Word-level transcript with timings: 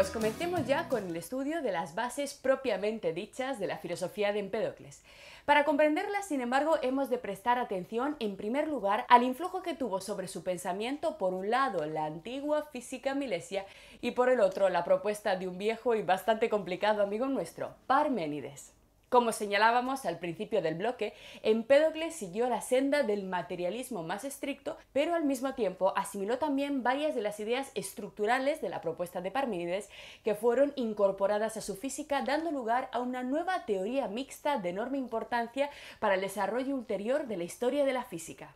pues 0.00 0.12
comencemos 0.12 0.66
ya 0.66 0.88
con 0.88 1.08
el 1.08 1.16
estudio 1.16 1.60
de 1.60 1.72
las 1.72 1.94
bases 1.94 2.32
propiamente 2.32 3.12
dichas 3.12 3.60
de 3.60 3.66
la 3.66 3.76
filosofía 3.76 4.32
de 4.32 4.38
Empédocles. 4.38 5.02
Para 5.44 5.66
comprenderlas, 5.66 6.26
sin 6.26 6.40
embargo, 6.40 6.78
hemos 6.80 7.10
de 7.10 7.18
prestar 7.18 7.58
atención 7.58 8.16
en 8.18 8.38
primer 8.38 8.66
lugar 8.66 9.04
al 9.10 9.24
influjo 9.24 9.62
que 9.62 9.74
tuvo 9.74 10.00
sobre 10.00 10.26
su 10.26 10.42
pensamiento, 10.42 11.18
por 11.18 11.34
un 11.34 11.50
lado, 11.50 11.84
la 11.84 12.06
antigua 12.06 12.62
física 12.72 13.14
milesia 13.14 13.66
y 14.00 14.12
por 14.12 14.30
el 14.30 14.40
otro, 14.40 14.70
la 14.70 14.84
propuesta 14.84 15.36
de 15.36 15.46
un 15.46 15.58
viejo 15.58 15.94
y 15.94 16.00
bastante 16.00 16.48
complicado 16.48 17.02
amigo 17.02 17.26
nuestro, 17.26 17.74
Parménides. 17.86 18.79
Como 19.10 19.32
señalábamos 19.32 20.06
al 20.06 20.20
principio 20.20 20.62
del 20.62 20.76
bloque, 20.76 21.14
Empédocles 21.42 22.14
siguió 22.14 22.48
la 22.48 22.60
senda 22.60 23.02
del 23.02 23.24
materialismo 23.24 24.04
más 24.04 24.24
estricto, 24.24 24.78
pero 24.92 25.14
al 25.14 25.24
mismo 25.24 25.52
tiempo 25.54 25.92
asimiló 25.96 26.38
también 26.38 26.84
varias 26.84 27.16
de 27.16 27.20
las 27.20 27.40
ideas 27.40 27.72
estructurales 27.74 28.60
de 28.60 28.68
la 28.68 28.80
propuesta 28.80 29.20
de 29.20 29.32
Parménides 29.32 29.90
que 30.22 30.36
fueron 30.36 30.72
incorporadas 30.76 31.56
a 31.56 31.60
su 31.60 31.74
física, 31.74 32.22
dando 32.22 32.52
lugar 32.52 32.88
a 32.92 33.00
una 33.00 33.24
nueva 33.24 33.66
teoría 33.66 34.06
mixta 34.06 34.58
de 34.58 34.68
enorme 34.68 34.98
importancia 34.98 35.70
para 35.98 36.14
el 36.14 36.20
desarrollo 36.20 36.76
ulterior 36.76 37.26
de 37.26 37.36
la 37.36 37.42
historia 37.42 37.84
de 37.84 37.92
la 37.92 38.04
física. 38.04 38.54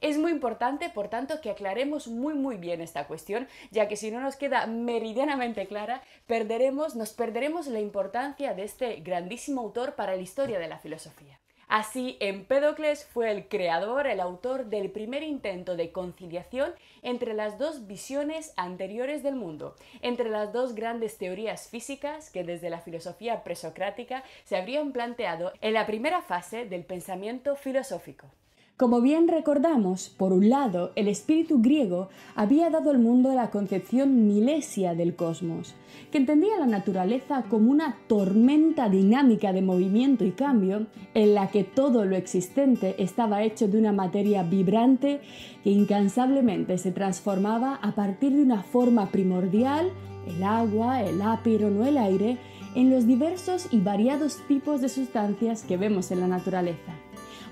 Es 0.00 0.18
muy 0.18 0.30
importante, 0.30 0.90
por 0.90 1.08
tanto, 1.08 1.40
que 1.40 1.50
aclaremos 1.50 2.08
muy 2.08 2.34
muy 2.34 2.56
bien 2.56 2.80
esta 2.80 3.06
cuestión, 3.06 3.48
ya 3.70 3.88
que 3.88 3.96
si 3.96 4.10
no 4.10 4.20
nos 4.20 4.36
queda 4.36 4.66
meridianamente 4.66 5.66
clara, 5.66 6.02
perderemos, 6.26 6.96
nos 6.96 7.12
perderemos 7.12 7.66
la 7.66 7.80
importancia 7.80 8.54
de 8.54 8.64
este 8.64 8.96
grandísimo 8.96 9.62
autor 9.62 9.94
para 9.94 10.14
la 10.14 10.22
historia 10.22 10.58
de 10.58 10.68
la 10.68 10.78
filosofía. 10.78 11.38
Así, 11.68 12.16
Empédocles 12.20 13.04
fue 13.04 13.30
el 13.32 13.48
creador, 13.48 14.06
el 14.06 14.20
autor 14.20 14.66
del 14.66 14.90
primer 14.90 15.24
intento 15.24 15.74
de 15.74 15.90
conciliación 15.90 16.72
entre 17.02 17.34
las 17.34 17.58
dos 17.58 17.88
visiones 17.88 18.52
anteriores 18.56 19.24
del 19.24 19.34
mundo, 19.34 19.74
entre 20.00 20.30
las 20.30 20.52
dos 20.52 20.76
grandes 20.76 21.18
teorías 21.18 21.68
físicas 21.68 22.30
que 22.30 22.44
desde 22.44 22.70
la 22.70 22.80
filosofía 22.80 23.42
presocrática 23.42 24.22
se 24.44 24.56
habrían 24.56 24.92
planteado 24.92 25.52
en 25.60 25.74
la 25.74 25.86
primera 25.86 26.22
fase 26.22 26.66
del 26.66 26.84
pensamiento 26.84 27.56
filosófico. 27.56 28.30
Como 28.76 29.00
bien 29.00 29.26
recordamos, 29.26 30.10
por 30.10 30.34
un 30.34 30.50
lado, 30.50 30.92
el 30.96 31.08
espíritu 31.08 31.62
griego 31.62 32.10
había 32.34 32.68
dado 32.68 32.90
al 32.90 32.98
mundo 32.98 33.32
la 33.32 33.50
concepción 33.50 34.26
milesia 34.26 34.94
del 34.94 35.16
cosmos, 35.16 35.74
que 36.12 36.18
entendía 36.18 36.58
la 36.58 36.66
naturaleza 36.66 37.44
como 37.48 37.70
una 37.70 37.96
tormenta 38.06 38.90
dinámica 38.90 39.54
de 39.54 39.62
movimiento 39.62 40.26
y 40.26 40.32
cambio, 40.32 40.88
en 41.14 41.32
la 41.32 41.50
que 41.50 41.64
todo 41.64 42.04
lo 42.04 42.16
existente 42.16 43.02
estaba 43.02 43.44
hecho 43.44 43.66
de 43.66 43.78
una 43.78 43.92
materia 43.92 44.42
vibrante 44.42 45.22
que 45.64 45.70
incansablemente 45.70 46.76
se 46.76 46.92
transformaba 46.92 47.76
a 47.76 47.94
partir 47.94 48.34
de 48.34 48.42
una 48.42 48.62
forma 48.62 49.06
primordial, 49.06 49.90
el 50.26 50.42
agua, 50.42 51.02
el 51.02 51.22
ápiro 51.22 51.68
o 51.68 51.84
el 51.86 51.96
aire, 51.96 52.36
en 52.74 52.90
los 52.90 53.06
diversos 53.06 53.68
y 53.70 53.80
variados 53.80 54.36
tipos 54.46 54.82
de 54.82 54.90
sustancias 54.90 55.62
que 55.62 55.78
vemos 55.78 56.10
en 56.10 56.20
la 56.20 56.28
naturaleza. 56.28 56.95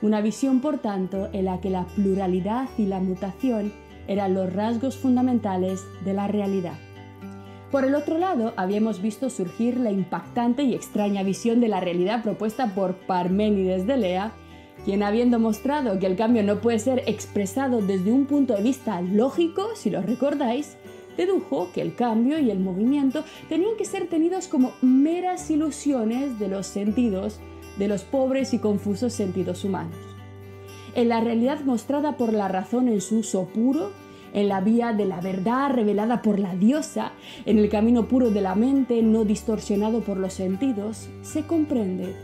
Una 0.05 0.21
visión, 0.21 0.61
por 0.61 0.81
tanto, 0.81 1.31
en 1.33 1.47
la 1.47 1.63
que 1.63 1.71
la 1.71 1.87
pluralidad 1.87 2.69
y 2.77 2.85
la 2.85 3.01
mutación 3.01 3.73
eran 4.07 4.35
los 4.35 4.53
rasgos 4.53 4.99
fundamentales 4.99 5.83
de 6.05 6.13
la 6.13 6.29
realidad. 6.29 6.75
Por 7.71 7.87
el 7.87 7.95
otro 7.95 8.19
lado, 8.19 8.53
habíamos 8.57 9.01
visto 9.01 9.31
surgir 9.31 9.79
la 9.81 9.91
impactante 9.91 10.63
y 10.63 10.75
extraña 10.75 11.23
visión 11.23 11.59
de 11.63 11.69
la 11.69 11.81
realidad 11.81 12.23
propuesta 12.23 12.75
por 12.75 12.97
Parménides 13.07 13.87
de 13.87 13.97
Lea, 13.97 14.33
quien 14.85 15.03
habiendo 15.03 15.39
mostrado 15.39 15.99
que 15.99 16.05
el 16.05 16.17
cambio 16.17 16.43
no 16.43 16.61
puede 16.61 16.81
ser 16.81 17.03
expresado 17.07 17.81
desde 17.81 18.13
un 18.13 18.27
punto 18.27 18.55
de 18.55 18.63
vista 18.63 19.01
lógico, 19.01 19.69
si 19.75 19.89
lo 19.89 20.03
recordáis, 20.03 20.77
dedujo 21.17 21.71
que 21.73 21.81
el 21.81 21.95
cambio 21.95 22.39
y 22.39 22.51
el 22.51 22.61
movimiento 22.61 23.25
tenían 23.49 23.79
que 23.79 23.87
ser 23.87 24.07
tenidos 24.09 24.49
como 24.49 24.73
meras 24.83 25.51
ilusiones 25.51 26.39
de 26.39 26.49
los 26.49 26.67
sentidos 26.67 27.41
de 27.77 27.89
los 27.89 28.03
pobres 28.03 28.55
y 28.55 28.59
confusos 28.59 29.13
sentidos 29.13 29.65
humanos. 29.65 29.97
En 30.95 31.09
la 31.09 31.21
realidad 31.21 31.61
mostrada 31.65 32.17
por 32.17 32.33
la 32.33 32.49
razón 32.49 32.89
en 32.89 33.01
su 33.01 33.19
uso 33.19 33.47
puro, 33.47 33.91
en 34.33 34.49
la 34.49 34.61
vía 34.61 34.93
de 34.93 35.07
la 35.07 35.21
verdad 35.21 35.71
revelada 35.71 36.23
por 36.23 36.39
la 36.39 36.55
diosa, 36.55 37.13
en 37.47 37.59
el 37.59 37.69
camino 37.69 38.07
puro 38.07 38.31
de 38.31 38.41
la 38.41 38.55
mente 38.55 39.03
no 39.03 39.25
distorsionado 39.25 40.01
por 40.01 40.17
los 40.17 40.35
sentidos, 40.35 41.09
se 41.23 41.47
comprende 41.47 42.15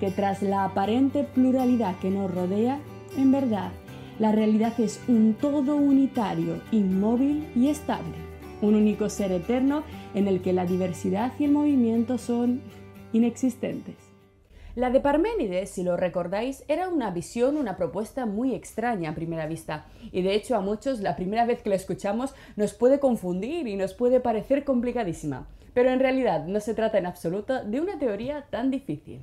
que 0.00 0.10
tras 0.10 0.42
la 0.42 0.64
aparente 0.64 1.22
pluralidad 1.22 1.96
que 2.00 2.10
nos 2.10 2.32
rodea, 2.32 2.80
en 3.16 3.30
verdad, 3.30 3.70
la 4.18 4.32
realidad 4.32 4.78
es 4.80 5.00
un 5.08 5.34
todo 5.34 5.76
unitario, 5.76 6.60
inmóvil 6.72 7.46
y 7.54 7.68
estable, 7.68 8.16
un 8.60 8.74
único 8.74 9.08
ser 9.08 9.32
eterno 9.32 9.84
en 10.14 10.28
el 10.28 10.42
que 10.42 10.52
la 10.52 10.66
diversidad 10.66 11.32
y 11.38 11.44
el 11.44 11.52
movimiento 11.52 12.18
son 12.18 12.60
inexistentes. 13.12 14.01
La 14.74 14.88
de 14.88 15.00
Parménides, 15.00 15.68
si 15.68 15.82
lo 15.82 15.98
recordáis, 15.98 16.64
era 16.66 16.88
una 16.88 17.10
visión, 17.10 17.58
una 17.58 17.76
propuesta 17.76 18.24
muy 18.24 18.54
extraña 18.54 19.10
a 19.10 19.14
primera 19.14 19.46
vista, 19.46 19.84
y 20.12 20.22
de 20.22 20.34
hecho 20.34 20.56
a 20.56 20.62
muchos 20.62 21.00
la 21.00 21.14
primera 21.14 21.44
vez 21.44 21.60
que 21.60 21.68
la 21.68 21.76
escuchamos 21.76 22.34
nos 22.56 22.72
puede 22.72 22.98
confundir 22.98 23.68
y 23.68 23.76
nos 23.76 23.92
puede 23.92 24.18
parecer 24.20 24.64
complicadísima, 24.64 25.46
pero 25.74 25.90
en 25.90 26.00
realidad 26.00 26.46
no 26.46 26.58
se 26.60 26.72
trata 26.72 26.96
en 26.96 27.04
absoluto 27.04 27.62
de 27.62 27.82
una 27.82 27.98
teoría 27.98 28.46
tan 28.48 28.70
difícil. 28.70 29.20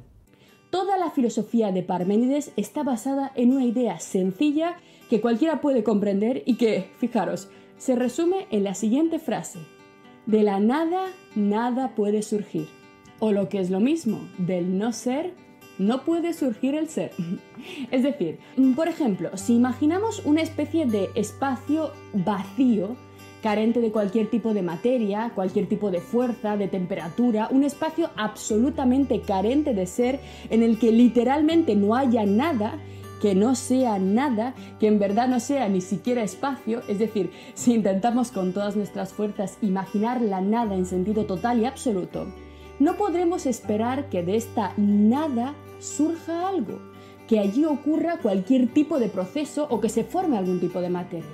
Toda 0.70 1.00
la 1.00 1.10
filosofía 1.10 1.72
de 1.72 1.82
Parménides 1.82 2.52
está 2.56 2.84
basada 2.84 3.32
en 3.34 3.52
una 3.52 3.66
idea 3.66 3.98
sencilla 3.98 4.76
que 5.10 5.20
cualquiera 5.20 5.62
puede 5.62 5.84
comprender 5.84 6.44
y 6.46 6.58
que, 6.58 6.92
fijaros, 7.00 7.50
se 7.80 7.96
resume 7.96 8.46
en 8.52 8.64
la 8.64 8.76
siguiente 8.76 9.18
frase. 9.18 9.58
De 10.28 10.44
la 10.44 10.60
nada, 10.60 11.08
nada 11.34 11.96
puede 11.96 12.22
surgir 12.22 12.79
o 13.20 13.32
lo 13.32 13.50
que 13.50 13.60
es 13.60 13.70
lo 13.70 13.80
mismo, 13.80 14.28
del 14.38 14.78
no 14.78 14.94
ser 14.94 15.34
no 15.80 16.04
puede 16.04 16.34
surgir 16.34 16.76
el 16.76 16.90
ser. 16.90 17.12
Es 17.92 18.04
decir, 18.04 18.40
por 18.76 18.88
ejemplo, 18.88 19.36
si 19.36 19.56
imaginamos 19.56 20.22
una 20.26 20.42
especie 20.42 20.86
de 20.86 21.10
espacio 21.16 21.92
vacío, 22.14 22.96
carente 23.42 23.80
de 23.80 23.92
cualquier 23.92 24.30
tipo 24.30 24.54
de 24.54 24.62
materia, 24.62 25.32
cualquier 25.34 25.68
tipo 25.68 25.92
de 25.92 26.02
fuerza, 26.02 26.58
de 26.58 26.68
temperatura, 26.68 27.48
un 27.52 27.64
espacio 27.64 28.10
absolutamente 28.18 29.22
carente 29.22 29.74
de 29.74 29.86
ser 29.86 30.20
en 30.50 30.62
el 30.62 30.78
que 30.78 30.92
literalmente 30.92 31.76
no 31.76 31.96
haya 31.96 32.26
nada, 32.26 32.80
que 33.22 33.36
no 33.36 33.56
sea 33.56 34.00
nada, 34.00 34.56
que 34.80 34.88
en 34.88 35.00
verdad 35.00 35.28
no 35.28 35.40
sea 35.40 35.68
ni 35.70 35.82
siquiera 35.82 36.24
espacio, 36.24 36.82
es 36.88 37.00
decir, 37.00 37.32
si 37.54 37.74
intentamos 37.74 38.32
con 38.32 38.54
todas 38.54 38.76
nuestras 38.76 39.14
fuerzas 39.14 39.58
imaginar 39.62 40.22
la 40.22 40.42
nada 40.42 40.76
en 40.76 40.86
sentido 40.86 41.26
total 41.26 41.60
y 41.60 41.66
absoluto, 41.66 42.28
no 42.80 42.96
podremos 42.96 43.46
esperar 43.46 44.10
que 44.10 44.24
de 44.24 44.36
esta 44.36 44.74
nada 44.78 45.54
surja 45.80 46.48
algo, 46.48 46.80
que 47.28 47.40
allí 47.40 47.66
ocurra 47.66 48.18
cualquier 48.22 48.68
tipo 48.74 49.00
de 49.00 49.10
proceso 49.10 49.68
o 49.70 49.80
que 49.80 49.90
se 49.90 50.04
forme 50.04 50.38
algún 50.38 50.60
tipo 50.60 50.82
de 50.82 50.90
materia. 50.90 51.30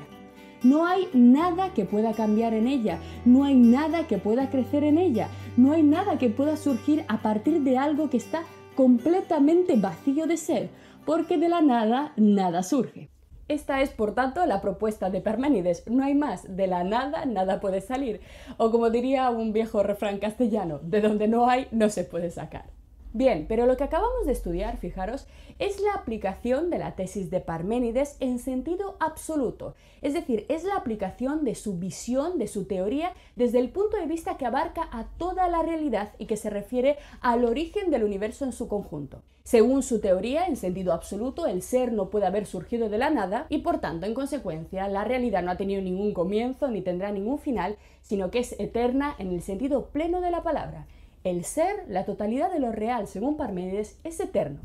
No 0.64 0.86
hay 0.86 1.08
nada 1.14 1.74
que 1.74 1.86
pueda 1.86 2.14
cambiar 2.14 2.54
en 2.54 2.68
ella, 2.68 3.00
no 3.24 3.44
hay 3.44 3.56
nada 3.56 4.08
que 4.08 4.18
pueda 4.18 4.50
crecer 4.50 4.84
en 4.84 4.98
ella, 4.98 5.30
no 5.58 5.74
hay 5.74 5.84
nada 5.84 6.18
que 6.18 6.30
pueda 6.30 6.58
surgir 6.58 7.06
a 7.08 7.22
partir 7.22 7.62
de 7.62 7.78
algo 7.78 8.10
que 8.10 8.18
está 8.18 8.44
completamente 8.76 9.76
vacío 9.76 10.26
de 10.26 10.38
ser, 10.38 10.70
porque 11.06 11.38
de 11.38 11.50
la 11.50 11.62
nada 11.62 12.14
nada 12.18 12.64
surge. 12.64 13.10
Esta 13.48 13.82
es, 13.82 13.92
por 13.92 14.16
tanto, 14.16 14.46
la 14.46 14.60
propuesta 14.62 15.10
de 15.10 15.22
Parménides. 15.22 15.88
No 15.88 16.04
hay 16.04 16.16
más. 16.16 16.56
De 16.56 16.68
la 16.68 16.84
nada, 16.84 17.26
nada 17.26 17.60
puede 17.60 17.82
salir. 17.82 18.22
O 18.58 18.72
como 18.72 18.90
diría 18.90 19.30
un 19.30 19.54
viejo 19.54 19.84
refrán 19.84 20.18
castellano, 20.18 20.80
de 20.82 21.02
donde 21.02 21.28
no 21.28 21.48
hay, 21.50 21.68
no 21.72 21.90
se 21.90 22.04
puede 22.04 22.32
sacar. 22.32 22.75
Bien, 23.16 23.46
pero 23.48 23.66
lo 23.66 23.78
que 23.78 23.86
acabamos 23.86 24.26
de 24.26 24.34
estudiar, 24.34 24.76
fijaros, 24.76 25.26
es 25.58 25.80
la 25.80 25.94
aplicación 25.94 26.70
de 26.70 26.80
la 26.80 26.98
tesis 26.98 27.30
de 27.30 27.40
Parménides 27.40 28.18
en 28.20 28.40
sentido 28.40 28.98
absoluto, 29.00 29.74
es 30.02 30.14
decir, 30.14 30.46
es 30.50 30.66
la 30.66 30.76
aplicación 30.76 31.46
de 31.46 31.56
su 31.56 31.80
visión, 31.80 32.38
de 32.38 32.48
su 32.48 32.66
teoría, 32.66 33.14
desde 33.38 33.60
el 33.60 33.70
punto 33.70 33.96
de 33.96 34.06
vista 34.06 34.36
que 34.36 34.46
abarca 34.46 34.90
a 34.92 35.06
toda 35.18 35.48
la 35.48 35.64
realidad 35.64 36.12
y 36.18 36.26
que 36.26 36.36
se 36.36 36.50
refiere 36.50 36.98
al 37.22 37.46
origen 37.46 37.90
del 37.90 38.04
universo 38.04 38.44
en 38.44 38.52
su 38.52 38.68
conjunto. 38.68 39.22
Según 39.46 39.82
su 39.82 40.02
teoría, 40.02 40.48
en 40.48 40.58
sentido 40.58 40.92
absoluto, 40.92 41.48
el 41.48 41.62
ser 41.62 41.94
no 41.94 42.10
puede 42.10 42.26
haber 42.26 42.46
surgido 42.46 42.90
de 42.90 42.98
la 42.98 43.12
nada 43.12 43.46
y 43.48 43.60
por 43.60 43.80
tanto, 43.80 44.06
en 44.08 44.14
consecuencia, 44.14 44.90
la 44.90 45.06
realidad 45.06 45.42
no 45.42 45.52
ha 45.52 45.58
tenido 45.58 45.82
ningún 45.82 46.14
comienzo 46.14 46.68
ni 46.68 46.82
tendrá 46.82 47.14
ningún 47.14 47.40
final, 47.40 47.78
sino 48.02 48.30
que 48.30 48.40
es 48.40 48.60
eterna 48.60 49.16
en 49.20 49.32
el 49.32 49.42
sentido 49.42 49.86
pleno 49.86 50.20
de 50.20 50.32
la 50.32 50.44
palabra 50.44 50.86
el 51.26 51.44
ser, 51.44 51.84
la 51.90 52.06
totalidad 52.06 52.54
de 52.54 52.60
lo 52.60 52.72
real, 52.72 53.08
según 53.08 53.36
Parménides, 53.36 54.00
es 54.04 54.20
eterno. 54.20 54.60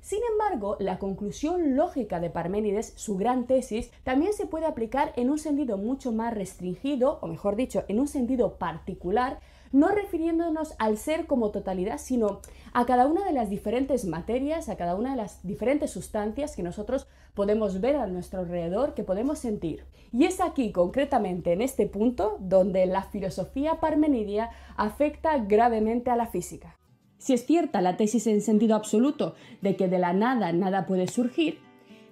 Sin 0.00 0.20
embargo, 0.30 0.76
la 0.78 1.00
conclusión 1.00 1.74
lógica 1.74 2.20
de 2.20 2.30
Parménides, 2.30 2.92
su 2.94 3.16
gran 3.16 3.46
tesis, 3.46 3.90
también 4.04 4.32
se 4.32 4.46
puede 4.46 4.66
aplicar 4.66 5.12
en 5.16 5.30
un 5.30 5.38
sentido 5.40 5.78
mucho 5.78 6.12
más 6.12 6.32
restringido, 6.32 7.18
o 7.22 7.26
mejor 7.26 7.56
dicho, 7.56 7.84
en 7.88 7.98
un 7.98 8.06
sentido 8.06 8.54
particular, 8.54 9.40
no 9.76 9.88
refiriéndonos 9.88 10.74
al 10.78 10.96
ser 10.96 11.26
como 11.26 11.50
totalidad, 11.50 11.98
sino 11.98 12.40
a 12.72 12.86
cada 12.86 13.06
una 13.06 13.24
de 13.24 13.32
las 13.32 13.50
diferentes 13.50 14.06
materias, 14.06 14.70
a 14.70 14.76
cada 14.76 14.94
una 14.94 15.10
de 15.10 15.16
las 15.16 15.46
diferentes 15.46 15.90
sustancias 15.90 16.56
que 16.56 16.62
nosotros 16.62 17.06
podemos 17.34 17.82
ver 17.82 17.96
a 17.96 18.06
nuestro 18.06 18.40
alrededor, 18.40 18.94
que 18.94 19.04
podemos 19.04 19.38
sentir. 19.38 19.84
Y 20.12 20.24
es 20.24 20.40
aquí, 20.40 20.72
concretamente 20.72 21.52
en 21.52 21.60
este 21.60 21.86
punto, 21.86 22.38
donde 22.40 22.86
la 22.86 23.02
filosofía 23.02 23.78
parmenidia 23.78 24.48
afecta 24.78 25.36
gravemente 25.38 26.10
a 26.10 26.16
la 26.16 26.26
física. 26.26 26.78
Si 27.18 27.34
es 27.34 27.44
cierta 27.44 27.82
la 27.82 27.98
tesis 27.98 28.26
en 28.26 28.40
sentido 28.40 28.76
absoluto 28.76 29.34
de 29.60 29.76
que 29.76 29.88
de 29.88 29.98
la 29.98 30.14
nada 30.14 30.52
nada 30.52 30.86
puede 30.86 31.06
surgir, 31.06 31.58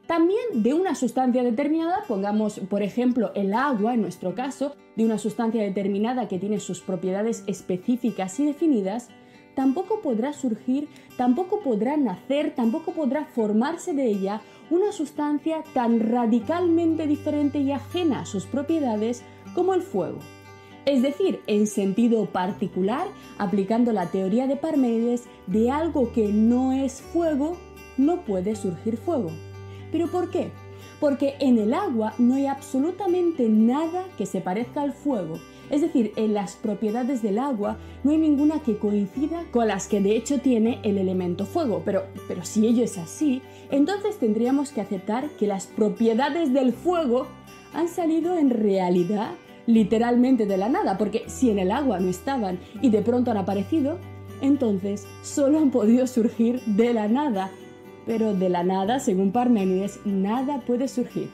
también 0.07 0.63
de 0.63 0.75
una 0.75 0.95
sustancia 0.95 1.43
determinada, 1.43 2.05
pongamos 2.07 2.61
por 2.69 2.83
ejemplo 2.83 3.33
el 3.35 3.55
agua 3.55 3.95
en 3.95 4.03
nuestro 4.03 4.35
caso, 4.35 4.77
de 4.97 5.05
una 5.05 5.19
sustancia 5.19 5.63
determinada 5.63 6.29
que 6.29 6.39
tiene 6.39 6.61
sus 6.61 6.81
propiedades 6.81 7.43
específicas 7.47 8.39
y 8.39 8.45
definidas, 8.45 9.09
tampoco 9.55 10.01
podrá 10.03 10.33
surgir, 10.33 10.89
tampoco 11.17 11.61
podrá 11.61 11.97
nacer, 11.97 12.55
tampoco 12.55 12.93
podrá 12.93 13.25
formarse 13.25 13.95
de 13.95 14.07
ella 14.07 14.43
una 14.71 14.93
sustancia 14.93 15.63
tan 15.73 16.01
radicalmente 16.01 17.07
diferente 17.07 17.59
y 17.61 17.73
ajena 17.73 18.21
a 18.21 18.27
sus 18.27 18.45
propiedades 18.45 19.23
como 19.55 19.73
el 19.73 19.83
fuego. 19.83 20.19
Es 20.85 21.01
decir, 21.01 21.41
en 21.47 21.67
sentido 21.67 22.27
particular, 22.27 23.07
aplicando 23.39 23.93
la 23.93 24.11
teoría 24.11 24.47
de 24.47 24.57
Parménides, 24.57 25.25
de 25.47 25.71
algo 25.71 26.13
que 26.13 26.29
no 26.29 26.73
es 26.73 27.01
fuego, 27.01 27.57
no 27.97 28.21
puede 28.21 28.55
surgir 28.55 28.99
fuego. 28.99 29.31
¿Pero 29.95 30.09
por 30.09 30.29
qué? 30.29 30.51
Porque 30.99 31.35
en 31.39 31.57
el 31.57 31.73
agua 31.73 32.15
no 32.19 32.35
hay 32.35 32.47
absolutamente 32.47 33.49
nada 33.49 34.03
que 34.19 34.27
se 34.27 34.41
parezca 34.41 34.83
al 34.83 34.93
fuego. 34.93 35.39
Es 35.71 35.83
decir, 35.83 36.11
en 36.17 36.35
las 36.35 36.57
propiedades 36.57 37.23
del 37.23 37.39
agua 37.39 37.77
no 38.03 38.11
hay 38.11 38.19
ninguna 38.19 38.59
que 38.59 38.77
coincida 38.77 39.45
con 39.53 39.69
las 39.69 39.87
que 39.87 40.01
de 40.01 40.17
hecho 40.17 40.41
tiene 40.41 40.81
el 40.83 40.99
elemento 40.99 41.47
fuego. 41.47 41.83
Pero, 41.85 42.03
pero 42.27 42.45
si 42.45 42.67
ello 42.67 42.83
es 42.83 42.99
así, 42.99 43.41
entonces 43.71 44.19
tendríamos 44.19 44.73
que 44.73 44.81
aceptar 44.81 45.31
que 45.39 45.47
las 45.47 45.69
propiedades 45.69 46.53
del 46.53 46.73
fuego 46.73 47.29
han 47.73 47.87
salido 47.87 48.37
en 48.37 48.51
realidad 48.51 49.31
literalmente 49.69 50.45
de 50.45 50.57
la 50.57 50.69
nada, 50.69 50.99
porque 50.99 51.23
si 51.29 51.51
en 51.51 51.61
el 51.61 51.71
agua 51.71 52.01
no 52.01 52.09
estaban 52.09 52.59
y 52.83 52.91
de 52.91 53.03
pronto 53.03 53.31
han 53.31 53.37
aparecido, 53.37 53.99
entonces 54.41 55.07
solo 55.23 55.61
han 55.61 55.71
podido 55.71 56.09
surgir 56.09 56.61
de 56.63 56.93
la 56.93 57.07
nada 57.07 57.53
pero 58.07 58.35
de 58.35 58.49
la 58.49 58.63
nada, 58.63 59.01
según 59.01 59.33
Parménides, 59.33 60.01
nada 60.05 60.61
puede 60.67 60.89
surgir. 60.89 61.31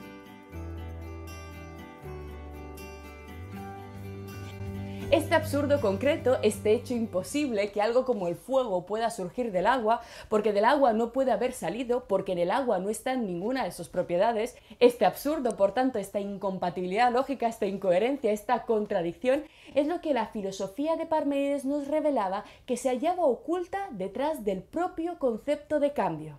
Este 5.10 5.34
absurdo 5.34 5.80
concreto, 5.80 6.38
este 6.40 6.72
hecho 6.72 6.94
imposible 6.94 7.72
que 7.72 7.82
algo 7.82 8.04
como 8.04 8.28
el 8.28 8.36
fuego 8.36 8.86
pueda 8.86 9.10
surgir 9.10 9.50
del 9.50 9.66
agua, 9.66 10.02
porque 10.28 10.52
del 10.52 10.64
agua 10.64 10.92
no 10.92 11.12
puede 11.12 11.32
haber 11.32 11.52
salido, 11.52 12.04
porque 12.04 12.30
en 12.30 12.38
el 12.38 12.52
agua 12.52 12.78
no 12.78 12.90
están 12.90 13.26
ninguna 13.26 13.64
de 13.64 13.72
sus 13.72 13.88
propiedades, 13.88 14.56
este 14.78 15.04
absurdo, 15.04 15.56
por 15.56 15.72
tanto, 15.72 15.98
esta 15.98 16.20
incompatibilidad 16.20 17.10
lógica, 17.10 17.48
esta 17.48 17.66
incoherencia, 17.66 18.30
esta 18.30 18.62
contradicción, 18.62 19.42
es 19.74 19.88
lo 19.88 20.00
que 20.00 20.14
la 20.14 20.28
filosofía 20.28 20.94
de 20.94 21.06
Parménides 21.06 21.64
nos 21.64 21.88
revelaba 21.88 22.44
que 22.64 22.76
se 22.76 22.88
hallaba 22.88 23.24
oculta 23.24 23.88
detrás 23.90 24.44
del 24.44 24.62
propio 24.62 25.18
concepto 25.18 25.80
de 25.80 25.92
cambio. 25.92 26.38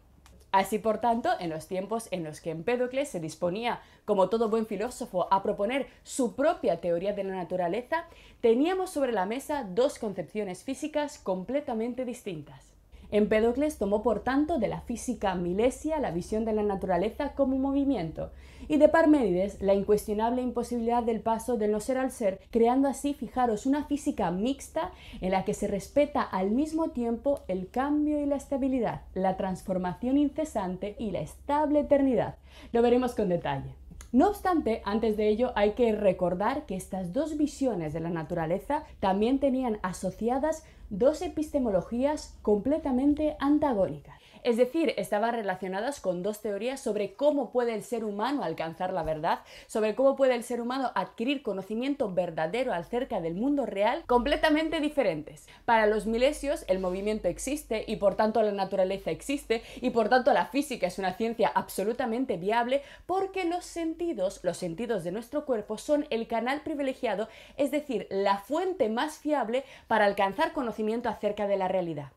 Así, 0.51 0.79
por 0.79 0.99
tanto, 0.99 1.29
en 1.39 1.49
los 1.49 1.67
tiempos 1.67 2.09
en 2.11 2.25
los 2.25 2.41
que 2.41 2.51
Empédocles 2.51 3.07
se 3.07 3.21
disponía, 3.21 3.81
como 4.03 4.27
todo 4.27 4.49
buen 4.49 4.65
filósofo, 4.65 5.27
a 5.31 5.41
proponer 5.43 5.87
su 6.03 6.35
propia 6.35 6.81
teoría 6.81 7.13
de 7.13 7.23
la 7.23 7.35
naturaleza, 7.35 8.05
teníamos 8.41 8.89
sobre 8.89 9.13
la 9.13 9.25
mesa 9.25 9.63
dos 9.63 9.97
concepciones 9.97 10.63
físicas 10.63 11.19
completamente 11.19 12.03
distintas. 12.03 12.70
Empédocles 13.11 13.77
tomó 13.77 14.01
por 14.01 14.21
tanto 14.21 14.57
de 14.57 14.69
la 14.69 14.81
física 14.81 15.35
milesia 15.35 15.99
la 15.99 16.11
visión 16.11 16.45
de 16.45 16.53
la 16.53 16.63
naturaleza 16.63 17.33
como 17.33 17.57
movimiento, 17.57 18.31
y 18.67 18.77
de 18.77 18.87
Parménides 18.87 19.61
la 19.61 19.73
incuestionable 19.73 20.41
imposibilidad 20.41 21.03
del 21.03 21.19
paso 21.19 21.57
del 21.57 21.71
no 21.71 21.79
ser 21.81 21.97
al 21.97 22.11
ser, 22.11 22.39
creando 22.51 22.87
así, 22.87 23.13
fijaros, 23.13 23.65
una 23.65 23.83
física 23.83 24.31
mixta 24.31 24.91
en 25.19 25.31
la 25.31 25.43
que 25.43 25.53
se 25.53 25.67
respeta 25.67 26.21
al 26.21 26.51
mismo 26.51 26.89
tiempo 26.91 27.41
el 27.47 27.69
cambio 27.69 28.21
y 28.21 28.25
la 28.25 28.37
estabilidad, 28.37 29.01
la 29.13 29.35
transformación 29.35 30.17
incesante 30.17 30.95
y 30.97 31.11
la 31.11 31.19
estable 31.19 31.81
eternidad. 31.81 32.35
Lo 32.71 32.81
veremos 32.81 33.13
con 33.13 33.29
detalle. 33.29 33.80
No 34.11 34.29
obstante, 34.29 34.81
antes 34.85 35.15
de 35.15 35.29
ello 35.29 35.51
hay 35.55 35.71
que 35.71 35.93
recordar 35.93 36.65
que 36.65 36.75
estas 36.75 37.13
dos 37.13 37.37
visiones 37.37 37.93
de 37.93 38.01
la 38.01 38.09
naturaleza 38.09 38.83
también 38.99 39.39
tenían 39.39 39.79
asociadas 39.83 40.65
dos 40.89 41.21
epistemologías 41.21 42.37
completamente 42.41 43.37
antagónicas. 43.39 44.19
Es 44.43 44.57
decir, 44.57 44.93
estaban 44.97 45.35
relacionadas 45.35 45.99
con 45.99 46.23
dos 46.23 46.41
teorías 46.41 46.79
sobre 46.79 47.13
cómo 47.13 47.51
puede 47.51 47.75
el 47.75 47.83
ser 47.83 48.03
humano 48.03 48.43
alcanzar 48.43 48.91
la 48.91 49.03
verdad, 49.03 49.39
sobre 49.67 49.93
cómo 49.93 50.15
puede 50.15 50.33
el 50.33 50.43
ser 50.43 50.61
humano 50.61 50.91
adquirir 50.95 51.43
conocimiento 51.43 52.11
verdadero 52.11 52.73
acerca 52.73 53.21
del 53.21 53.35
mundo 53.35 53.65
real, 53.65 54.03
completamente 54.07 54.79
diferentes. 54.79 55.47
Para 55.65 55.85
los 55.85 56.07
milesios 56.07 56.65
el 56.67 56.79
movimiento 56.79 57.27
existe 57.27 57.83
y 57.87 57.97
por 57.97 58.15
tanto 58.15 58.41
la 58.41 58.51
naturaleza 58.51 59.11
existe 59.11 59.61
y 59.79 59.91
por 59.91 60.09
tanto 60.09 60.33
la 60.33 60.47
física 60.47 60.87
es 60.87 60.97
una 60.97 61.13
ciencia 61.13 61.51
absolutamente 61.53 62.37
viable 62.37 62.81
porque 63.05 63.45
los 63.45 63.63
sentidos, 63.65 64.39
los 64.43 64.57
sentidos 64.57 65.03
de 65.03 65.11
nuestro 65.11 65.45
cuerpo 65.45 65.77
son 65.77 66.07
el 66.09 66.27
canal 66.27 66.61
privilegiado, 66.61 67.29
es 67.57 67.71
decir, 67.71 68.07
la 68.09 68.37
fuente 68.39 68.89
más 68.89 69.19
fiable 69.19 69.63
para 69.87 70.05
alcanzar 70.05 70.53
conocimiento 70.53 71.09
acerca 71.09 71.47
de 71.47 71.57
la 71.57 71.67
realidad. 71.67 72.11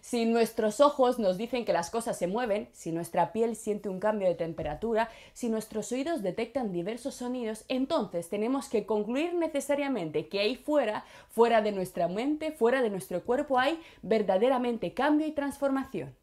Si 0.00 0.24
nuestros 0.26 0.80
ojos 0.80 1.18
nos 1.18 1.36
dicen 1.36 1.64
que 1.64 1.72
las 1.72 1.90
cosas 1.90 2.18
se 2.18 2.26
mueven, 2.26 2.68
si 2.72 2.92
nuestra 2.92 3.32
piel 3.32 3.56
siente 3.56 3.88
un 3.88 4.00
cambio 4.00 4.28
de 4.28 4.34
temperatura, 4.34 5.08
si 5.32 5.48
nuestros 5.48 5.92
oídos 5.92 6.22
detectan 6.22 6.72
diversos 6.72 7.14
sonidos, 7.14 7.64
entonces 7.68 8.28
tenemos 8.28 8.68
que 8.68 8.86
concluir 8.86 9.34
necesariamente 9.34 10.28
que 10.28 10.40
ahí 10.40 10.56
fuera, 10.56 11.04
fuera 11.30 11.62
de 11.62 11.72
nuestra 11.72 12.08
mente, 12.08 12.52
fuera 12.52 12.82
de 12.82 12.90
nuestro 12.90 13.22
cuerpo, 13.22 13.58
hay 13.58 13.80
verdaderamente 14.02 14.92
cambio 14.94 15.26
y 15.26 15.32
transformación. 15.32 16.17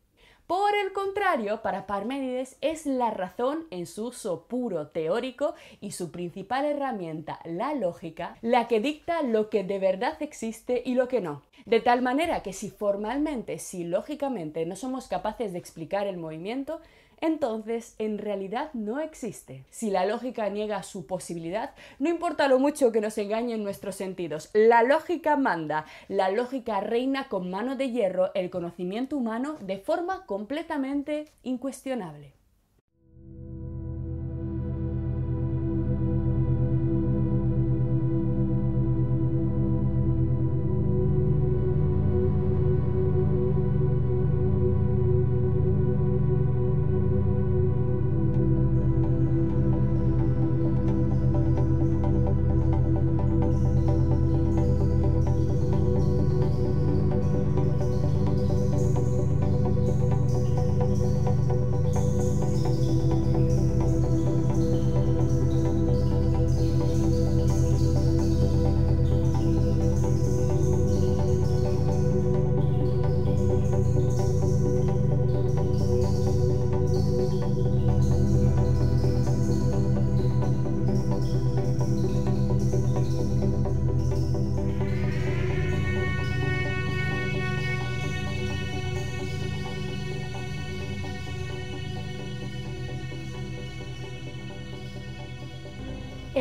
Por 0.47 0.75
el 0.75 0.93
contrario, 0.93 1.63
para 1.63 1.87
Parménides 1.87 2.57
es 2.61 2.85
la 2.85 3.09
razón 3.09 3.65
en 3.71 3.87
su 3.87 4.09
uso 4.09 4.43
puro 4.43 4.89
teórico 4.89 5.55
y 5.81 5.89
su 5.89 6.11
principal 6.11 6.65
herramienta, 6.65 7.39
la 7.45 7.73
lógica, 7.73 8.37
la 8.43 8.67
que 8.67 8.79
dicta 8.79 9.23
lo 9.23 9.49
que 9.49 9.63
de 9.63 9.79
verdad 9.79 10.21
existe 10.21 10.83
y 10.85 10.93
lo 10.93 11.07
que 11.07 11.19
no. 11.19 11.41
De 11.65 11.79
tal 11.79 12.03
manera 12.03 12.43
que 12.43 12.53
si 12.53 12.69
formalmente, 12.69 13.57
si 13.57 13.85
lógicamente 13.85 14.67
no 14.67 14.75
somos 14.75 15.07
capaces 15.07 15.51
de 15.51 15.57
explicar 15.57 16.05
el 16.05 16.17
movimiento, 16.17 16.79
entonces 17.21 17.95
en 17.99 18.17
realidad 18.17 18.69
no 18.73 18.99
existe. 18.99 19.63
Si 19.69 19.89
la 19.89 20.05
lógica 20.05 20.49
niega 20.49 20.83
su 20.83 21.05
posibilidad, 21.05 21.73
no 21.99 22.09
importa 22.09 22.47
lo 22.47 22.59
mucho 22.59 22.91
que 22.91 23.01
nos 23.01 23.17
engañen 23.17 23.63
nuestros 23.63 23.95
sentidos, 23.95 24.49
la 24.53 24.83
lógica 24.83 25.35
manda, 25.35 25.85
la 26.07 26.29
lógica 26.29 26.81
reina 26.81 27.27
con 27.27 27.49
mano 27.49 27.75
de 27.75 27.91
hierro 27.91 28.31
el 28.35 28.49
conocimiento 28.49 29.17
humano 29.17 29.57
de 29.61 29.77
forma 29.79 30.25
completamente 30.25 31.25
incuestionable. 31.43 32.34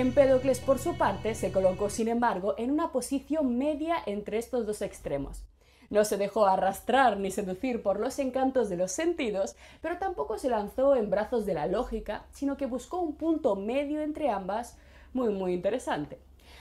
Empédocles, 0.04 0.60
por 0.60 0.78
su 0.78 0.98
parte, 0.98 1.34
se 1.34 1.50
colocó, 1.50 1.88
sin 1.88 2.08
embargo, 2.08 2.54
en 2.58 2.70
una 2.70 2.92
posición 2.92 3.56
media 3.56 3.96
entre 4.04 4.36
estos 4.36 4.66
dos 4.66 4.82
extremos. 4.82 5.46
No 5.88 6.04
se 6.04 6.18
dejó 6.18 6.44
arrastrar 6.44 7.16
ni 7.16 7.30
seducir 7.30 7.82
por 7.82 7.98
los 7.98 8.18
encantos 8.18 8.68
de 8.68 8.76
los 8.76 8.92
sentidos, 8.92 9.56
pero 9.80 9.96
tampoco 9.96 10.36
se 10.36 10.50
lanzó 10.50 10.94
en 10.94 11.08
brazos 11.08 11.46
de 11.46 11.54
la 11.54 11.66
lógica, 11.66 12.26
sino 12.32 12.58
que 12.58 12.66
buscó 12.66 13.00
un 13.00 13.16
punto 13.16 13.56
medio 13.56 14.02
entre 14.02 14.28
ambas 14.28 14.76
muy 15.14 15.30
muy 15.30 15.54
interesante. 15.54 16.18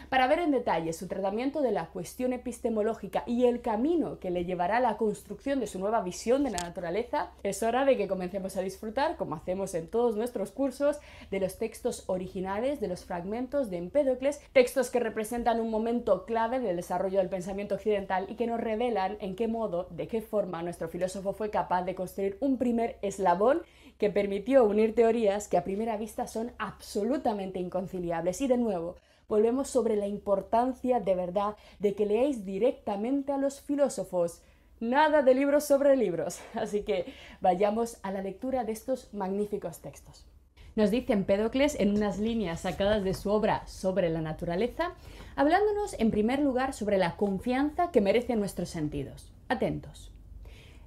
Para 0.10 0.28
ver 0.28 0.40
en 0.40 0.52
detalle 0.52 0.94
su 0.94 1.08
tratamiento 1.08 1.62
de 1.62 1.72
la 1.72 1.88
cuestión 1.88 2.34
epistemológica 2.34 3.24
y 3.25 3.46
el 3.46 3.62
camino 3.62 4.20
que 4.20 4.32
le 4.32 4.46
llevará 4.46 4.78
a 4.78 4.82
la 4.82 4.98
construcción 4.98 5.60
de 5.60 5.68
su 5.68 5.80
nueva 5.80 6.02
visión 6.02 6.44
de 6.44 6.52
la 6.52 6.60
naturaleza, 6.60 7.32
es 7.44 7.63
hora 7.63 7.86
de 7.86 7.98
que 7.98 8.08
comencemos 8.08 8.58
a 8.58 8.62
disfrutar, 8.62 9.18
como 9.18 9.36
hacemos 9.36 9.74
en 9.74 9.88
todos 9.88 10.16
nuestros 10.16 10.52
cursos, 10.52 11.00
de 11.32 11.40
los 11.40 11.58
textos 11.58 12.04
originales, 12.08 12.80
de 12.80 12.88
los 12.88 13.06
fragmentos 13.06 13.70
de 13.70 13.78
Empédocles, 13.78 14.42
textos 14.54 14.90
que 14.90 15.00
representan 15.00 15.60
un 15.60 15.70
momento 15.70 16.25
clave 16.25 16.60
del 16.60 16.75
desarrollo 16.75 17.20
del 17.20 17.30
pensamiento 17.30 17.75
occidental 17.75 18.28
y 18.30 18.36
que 18.36 18.48
nos 18.48 18.60
revelan 18.60 19.18
en 19.20 19.36
qué 19.36 19.48
modo, 19.48 19.88
de 19.92 20.08
qué 20.08 20.22
forma 20.22 20.63
nuestro 20.63 20.88
filósofo 20.90 21.34
fue 21.34 21.50
capaz 21.50 21.84
de 21.84 21.96
construir 21.96 22.38
un 22.40 22.58
primer 22.58 22.98
eslabón 23.02 23.62
que 23.98 24.10
permitió 24.10 24.63
unir 24.66 24.96
teorías 24.96 25.48
que 25.48 25.58
a 25.58 25.63
primera 25.63 25.98
vista 25.98 26.28
son 26.28 26.52
absolutamente 26.58 27.60
inconciliables. 27.60 28.42
Y 28.42 28.48
de 28.48 28.58
nuevo, 28.58 28.96
volvemos 29.34 29.68
sobre 29.68 29.96
la 29.96 30.06
importancia 30.06 31.00
de 31.00 31.16
verdad 31.16 31.56
de 31.80 31.96
que 31.96 32.06
leáis 32.06 32.46
directamente 32.46 33.32
a 33.32 33.40
los 33.40 33.62
filósofos. 33.62 34.44
Nada 34.80 35.24
de 35.24 35.34
libros 35.34 35.63
sobre 35.63 35.96
libros. 35.96 36.40
Así 36.54 36.84
que 36.84 37.12
vayamos 37.42 37.98
a 38.04 38.12
la 38.12 38.22
lectura 38.22 38.63
de 38.63 38.74
estos 38.74 39.12
magníficos 39.12 39.80
textos. 39.80 40.28
Nos 40.75 40.92
dice 40.92 41.13
Empédocles 41.13 41.74
en 41.80 41.96
unas 41.96 42.20
líneas 42.20 42.60
sacadas 42.62 43.04
de 43.04 43.16
su 43.16 43.32
obra 43.32 43.66
sobre 43.66 44.12
la 44.12 44.22
naturaleza, 44.22 44.94
hablándonos 45.36 45.96
en 45.98 46.12
primer 46.12 46.38
lugar 46.38 46.74
sobre 46.74 47.00
la 47.00 47.16
confianza 47.18 47.90
que 47.90 48.02
merecen 48.02 48.38
nuestros 48.38 48.70
sentidos. 48.70 49.34
Atentos. 49.50 50.12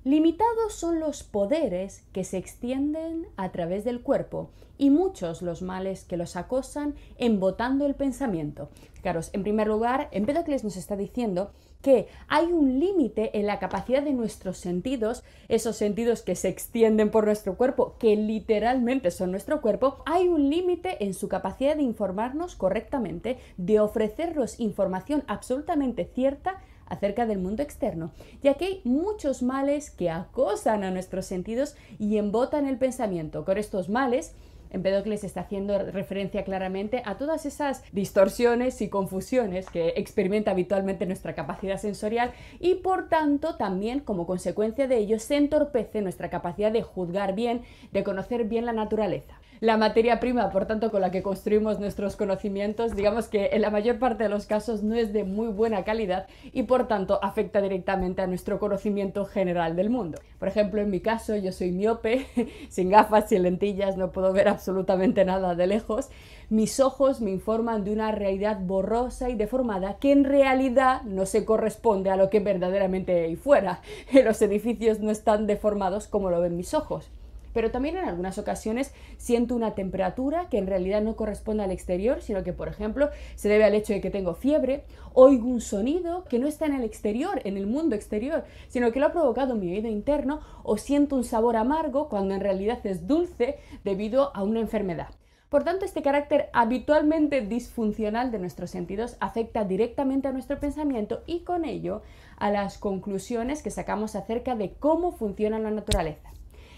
Limitados 0.07 0.73
son 0.73 1.01
los 1.01 1.25
poderes 1.25 2.05
que 2.13 2.23
se 2.23 2.37
extienden 2.37 3.27
a 3.37 3.51
través 3.51 3.85
del 3.85 4.03
cuerpo 4.03 4.51
y 4.79 4.91
muchos 4.91 5.43
los 5.43 5.63
males 5.63 6.05
que 6.05 6.17
los 6.17 6.37
acosan 6.37 6.95
embotando 7.19 7.87
el 7.87 7.97
pensamiento. 7.97 8.69
Fijaros, 8.93 9.31
en 9.33 9.43
primer 9.43 9.67
lugar, 9.67 10.07
Empédocles 10.13 10.63
nos 10.63 10.77
está 10.77 10.95
diciendo 10.95 11.51
que 11.83 12.07
hay 12.29 12.47
un 12.53 12.79
límite 12.79 13.37
en 13.37 13.47
la 13.47 13.59
capacidad 13.59 14.01
de 14.01 14.13
nuestros 14.13 14.59
sentidos, 14.59 15.25
esos 15.49 15.75
sentidos 15.75 16.23
que 16.23 16.37
se 16.37 16.51
extienden 16.51 17.11
por 17.11 17.25
nuestro 17.25 17.57
cuerpo, 17.57 17.97
que 17.99 18.15
literalmente 18.15 19.11
son 19.11 19.33
nuestro 19.33 19.61
cuerpo, 19.61 20.05
hay 20.07 20.29
un 20.29 20.51
límite 20.51 21.05
en 21.05 21.15
su 21.15 21.27
capacidad 21.27 21.75
de 21.75 21.83
informarnos 21.83 22.55
correctamente, 22.55 23.39
de 23.57 23.81
ofrecernos 23.81 24.61
información 24.61 25.25
absolutamente 25.27 26.05
cierta 26.05 26.61
acerca 26.87 27.27
del 27.27 27.39
mundo 27.39 27.63
externo, 27.63 28.13
ya 28.43 28.55
que 28.55 28.65
hay 28.65 28.81
muchos 28.85 29.43
males 29.43 29.91
que 29.91 30.11
acosan 30.11 30.85
a 30.85 30.91
nuestros 30.91 31.27
sentidos 31.27 31.77
y 31.99 32.17
embotan 32.17 32.67
el 32.67 32.79
pensamiento. 32.79 33.45
Con 33.45 33.59
estos 33.59 33.89
males, 33.89 34.35
Empédocles 34.71 35.25
está 35.25 35.43
haciendo 35.43 35.79
referencia 35.79 36.45
claramente 36.45 37.03
a 37.05 37.17
todas 37.17 37.47
esas 37.47 37.83
distorsiones 37.93 38.81
y 38.83 38.89
confusiones 38.89 39.71
que 39.71 39.95
experimenta 39.97 40.51
habitualmente 40.51 41.07
nuestra 41.07 41.35
capacidad 41.35 41.79
sensorial 41.79 42.33
y 42.59 42.75
por 42.77 43.09
tanto 43.09 43.57
también 43.57 44.01
como 44.01 44.27
consecuencia 44.27 44.89
de 44.89 44.99
ello 44.99 45.19
se 45.19 45.37
entorpece 45.37 46.03
nuestra 46.03 46.31
capacidad 46.31 46.73
de 46.73 46.83
juzgar 46.83 47.35
bien, 47.35 47.63
de 47.93 48.03
conocer 48.03 48.45
bien 48.45 48.67
la 48.67 48.73
naturaleza 48.73 49.41
la 49.61 49.77
materia 49.77 50.21
prima, 50.21 50.51
por 50.51 50.67
tanto, 50.67 50.91
con 50.91 51.01
la 51.01 51.11
que 51.11 51.23
construimos 51.23 51.81
nuestros 51.81 52.17
conocimientos, 52.17 52.95
digamos 52.95 53.29
que 53.29 53.51
en 53.53 53.63
la 53.63 53.71
mayor 53.71 53.99
parte 53.99 54.25
de 54.25 54.29
los 54.29 54.47
casos 54.47 54.83
no 54.83 54.95
es 54.95 55.13
de 55.13 55.25
muy 55.25 55.49
buena 55.49 55.85
calidad 55.85 56.27
y 56.53 56.65
por 56.65 56.89
tanto 56.89 57.19
afecta 57.23 57.63
directamente 57.63 58.21
a 58.21 58.27
nuestro 58.27 58.59
conocimiento 58.59 59.25
general 59.25 59.75
del 59.75 59.89
mundo. 59.89 60.19
Por 60.39 60.49
ejemplo, 60.49 60.83
en 60.83 60.91
mi 60.91 61.01
caso, 61.01 61.37
yo 61.37 61.53
soy 61.53 61.73
miope, 61.73 62.27
sin 62.69 62.91
gafas, 62.91 63.31
sin 63.31 63.43
lentillas, 63.43 63.97
no 63.97 64.13
puedo 64.13 64.33
ver 64.33 64.49
absolutamente 64.49 65.25
nada 65.25 65.55
de 65.55 65.67
lejos. 65.67 66.11
Mis 66.51 66.79
ojos 66.79 67.21
me 67.21 67.31
informan 67.31 67.83
de 67.85 67.93
una 67.93 68.13
realidad 68.13 68.59
borrosa 68.61 69.31
y 69.31 69.37
deformada 69.37 69.97
que 69.99 70.13
en 70.13 70.25
realidad 70.25 71.03
no 71.03 71.27
se 71.27 71.45
corresponde 71.45 72.11
a 72.11 72.17
lo 72.17 72.31
que 72.31 72.41
verdaderamente 72.41 73.25
hay 73.25 73.37
fuera. 73.37 73.81
Los 74.13 74.43
edificios 74.43 75.01
no 75.01 75.11
están 75.11 75.47
deformados 75.47 76.09
como 76.09 76.31
lo 76.31 76.41
ven 76.41 76.57
mis 76.57 76.75
ojos 76.75 77.11
pero 77.57 77.71
también 77.71 77.97
en 77.97 78.05
algunas 78.05 78.37
ocasiones 78.37 78.93
siento 79.17 79.55
una 79.55 79.75
temperatura 79.75 80.51
que 80.51 80.59
en 80.59 80.67
realidad 80.67 81.01
no 81.01 81.17
corresponde 81.17 81.65
al 81.65 81.71
exterior, 81.71 82.21
sino 82.21 82.45
que, 82.45 82.53
por 82.53 82.69
ejemplo, 82.69 83.09
se 83.35 83.49
debe 83.49 83.65
al 83.65 83.75
hecho 83.75 83.95
de 83.95 84.03
que 84.03 84.11
tengo 84.11 84.35
fiebre, 84.35 84.85
oigo 85.15 85.49
un 85.49 85.63
sonido 85.63 86.25
que 86.25 86.39
no 86.39 86.49
está 86.49 86.67
en 86.67 86.75
el 86.75 86.85
exterior, 86.85 87.41
en 87.45 87.57
el 87.57 87.67
mundo 87.67 87.97
exterior, 87.97 88.45
sino 88.69 88.93
que 88.93 89.01
lo 89.01 89.07
ha 89.07 89.13
provocado 89.13 89.55
mi 89.55 89.73
oído 89.73 89.89
interno, 89.89 90.41
o 90.65 90.77
siento 90.77 91.17
un 91.17 91.25
sabor 91.25 91.57
amargo 91.57 92.11
cuando 92.11 92.35
en 92.35 92.43
realidad 92.43 92.87
es 92.87 93.07
dulce 93.07 93.57
debido 93.85 94.37
a 94.37 94.43
una 94.43 94.61
enfermedad. 94.61 95.09
Por 95.49 95.65
tanto, 95.65 95.87
este 95.87 96.03
carácter 96.03 96.51
habitualmente 96.53 97.41
disfuncional 97.41 98.33
de 98.33 98.39
nuestros 98.39 98.69
sentidos 98.69 99.17
afecta 99.19 99.65
directamente 99.65 100.29
a 100.29 100.33
nuestro 100.33 100.61
pensamiento 100.61 101.23
y 101.25 101.41
con 101.41 101.65
ello 101.65 102.03
a 102.37 102.51
las 102.51 102.77
conclusiones 102.77 103.63
que 103.63 103.71
sacamos 103.71 104.15
acerca 104.15 104.57
de 104.57 104.75
cómo 104.75 105.13
funciona 105.13 105.59
la 105.59 105.71
naturaleza. 105.71 106.36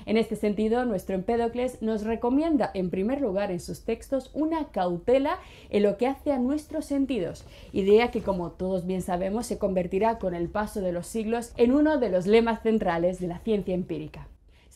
En 0.09 0.17
este 0.17 0.37
sentido, 0.37 0.87
nuestro 0.87 1.15
Empédocles 1.15 1.83
nos 1.83 2.03
recomienda, 2.03 2.71
en 2.73 2.89
primer 2.89 3.21
lugar, 3.21 3.51
en 3.51 3.61
sus 3.61 3.85
textos, 3.85 4.31
una 4.33 4.71
cautela 4.71 5.39
en 5.69 5.83
lo 5.83 5.99
que 5.99 6.07
hace 6.07 6.33
a 6.33 6.39
nuestros 6.39 6.87
sentidos, 6.87 7.45
idea 7.75 8.11
que, 8.11 8.23
como 8.23 8.53
todos 8.53 8.87
bien 8.87 9.03
sabemos, 9.03 9.45
se 9.45 9.59
convertirá 9.59 10.19
con 10.19 10.35
el 10.35 10.49
paso 10.49 10.81
de 10.81 10.93
los 10.93 11.07
siglos 11.07 11.53
en 11.59 11.73
uno 11.73 11.99
de 11.99 12.09
los 12.09 12.27
lemas 12.27 12.63
centrales 12.63 13.21
de 13.21 13.27
la 13.27 13.41
ciencia 13.41 13.75
empírica. 13.75 14.29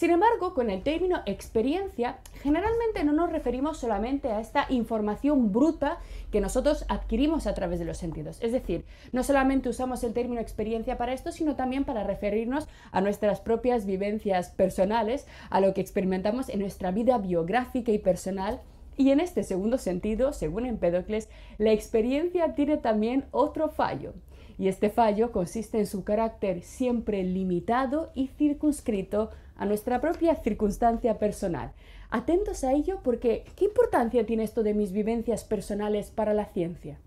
Sin 0.02 0.10
embargo, 0.10 0.52
con 0.52 0.68
el 0.68 0.82
término 0.82 1.22
experiencia, 1.26 2.18
generalmente 2.42 3.04
no 3.04 3.12
nos 3.12 3.30
referimos 3.30 3.78
solamente 3.78 4.32
a 4.32 4.40
esta 4.40 4.66
información 4.68 5.52
bruta 5.52 6.00
que 6.32 6.40
nosotros 6.40 6.84
adquirimos 6.88 7.46
a 7.46 7.54
través 7.54 7.78
de 7.78 7.84
los 7.84 7.98
sentidos. 7.98 8.38
Es 8.42 8.50
decir, 8.50 8.84
no 9.12 9.22
solamente 9.22 9.68
usamos 9.68 10.02
el 10.02 10.12
término 10.12 10.40
experiencia 10.40 10.98
para 10.98 11.12
esto, 11.12 11.30
sino 11.30 11.54
también 11.54 11.84
para 11.84 12.02
referirnos 12.02 12.66
a 12.90 13.00
nuestras 13.00 13.38
propias 13.38 13.86
vivencias 13.86 14.50
personales, 14.50 15.28
a 15.50 15.60
lo 15.60 15.72
que 15.72 15.82
experimentamos 15.82 16.48
en 16.48 16.58
nuestra 16.58 16.90
vida 16.90 17.18
biográfica 17.18 17.92
y 17.92 17.98
personal 18.00 18.60
y 18.96 19.12
en 19.12 19.20
este 19.20 19.44
segundo 19.44 19.78
sentido, 19.78 20.32
según 20.32 20.66
Empédocles, 20.66 21.28
la 21.58 21.70
experiencia 21.70 22.56
tiene 22.56 22.76
también 22.76 23.26
otro 23.30 23.68
fallo. 23.68 24.14
Y 24.58 24.66
este 24.68 24.90
fallo 24.90 25.32
consiste 25.32 25.78
en 25.78 25.86
su 25.86 26.04
carácter 26.04 26.62
siempre 26.62 27.22
limitado 27.22 28.10
y 28.14 28.28
circunscrito 28.28 29.30
a 29.62 29.64
nuestra 29.64 30.00
propia 30.00 30.34
circunstancia 30.34 31.20
personal. 31.20 31.70
Atentos 32.10 32.64
a 32.64 32.72
ello 32.72 32.98
porque 33.04 33.44
¿qué 33.54 33.66
importancia 33.66 34.26
tiene 34.26 34.42
esto 34.42 34.64
de 34.64 34.74
mis 34.74 34.90
vivencias 34.90 35.44
personales 35.44 36.10
para 36.10 36.34
la 36.34 36.46
ciencia? 36.46 36.98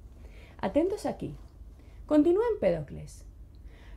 Atentos 0.61 1.05
aquí. 1.05 1.35
Continúa 2.05 2.45
Empédocles. 2.53 3.25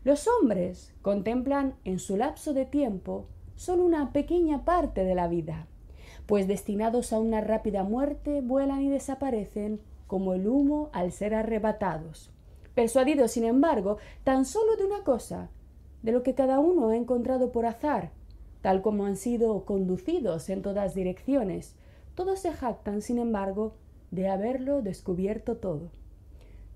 Los 0.02 0.26
hombres 0.26 0.92
contemplan 1.02 1.76
en 1.84 2.00
su 2.00 2.16
lapso 2.16 2.52
de 2.52 2.66
tiempo 2.66 3.26
solo 3.54 3.84
una 3.84 4.12
pequeña 4.12 4.64
parte 4.64 5.04
de 5.04 5.14
la 5.14 5.28
vida, 5.28 5.68
pues 6.26 6.48
destinados 6.48 7.12
a 7.12 7.20
una 7.20 7.40
rápida 7.40 7.84
muerte 7.84 8.40
vuelan 8.40 8.82
y 8.82 8.88
desaparecen 8.88 9.80
como 10.08 10.34
el 10.34 10.48
humo 10.48 10.90
al 10.92 11.12
ser 11.12 11.32
arrebatados, 11.32 12.32
persuadidos, 12.74 13.30
sin 13.30 13.44
embargo, 13.44 13.98
tan 14.24 14.44
solo 14.44 14.74
de 14.74 14.84
una 14.84 15.04
cosa, 15.04 15.48
de 16.02 16.10
lo 16.10 16.24
que 16.24 16.34
cada 16.34 16.58
uno 16.58 16.88
ha 16.88 16.96
encontrado 16.96 17.52
por 17.52 17.64
azar, 17.64 18.17
tal 18.60 18.82
como 18.82 19.06
han 19.06 19.16
sido 19.16 19.64
conducidos 19.64 20.48
en 20.48 20.62
todas 20.62 20.94
direcciones. 20.94 21.74
Todos 22.14 22.40
se 22.40 22.52
jactan, 22.52 23.02
sin 23.02 23.18
embargo, 23.18 23.74
de 24.10 24.28
haberlo 24.28 24.82
descubierto 24.82 25.56
todo. 25.56 25.90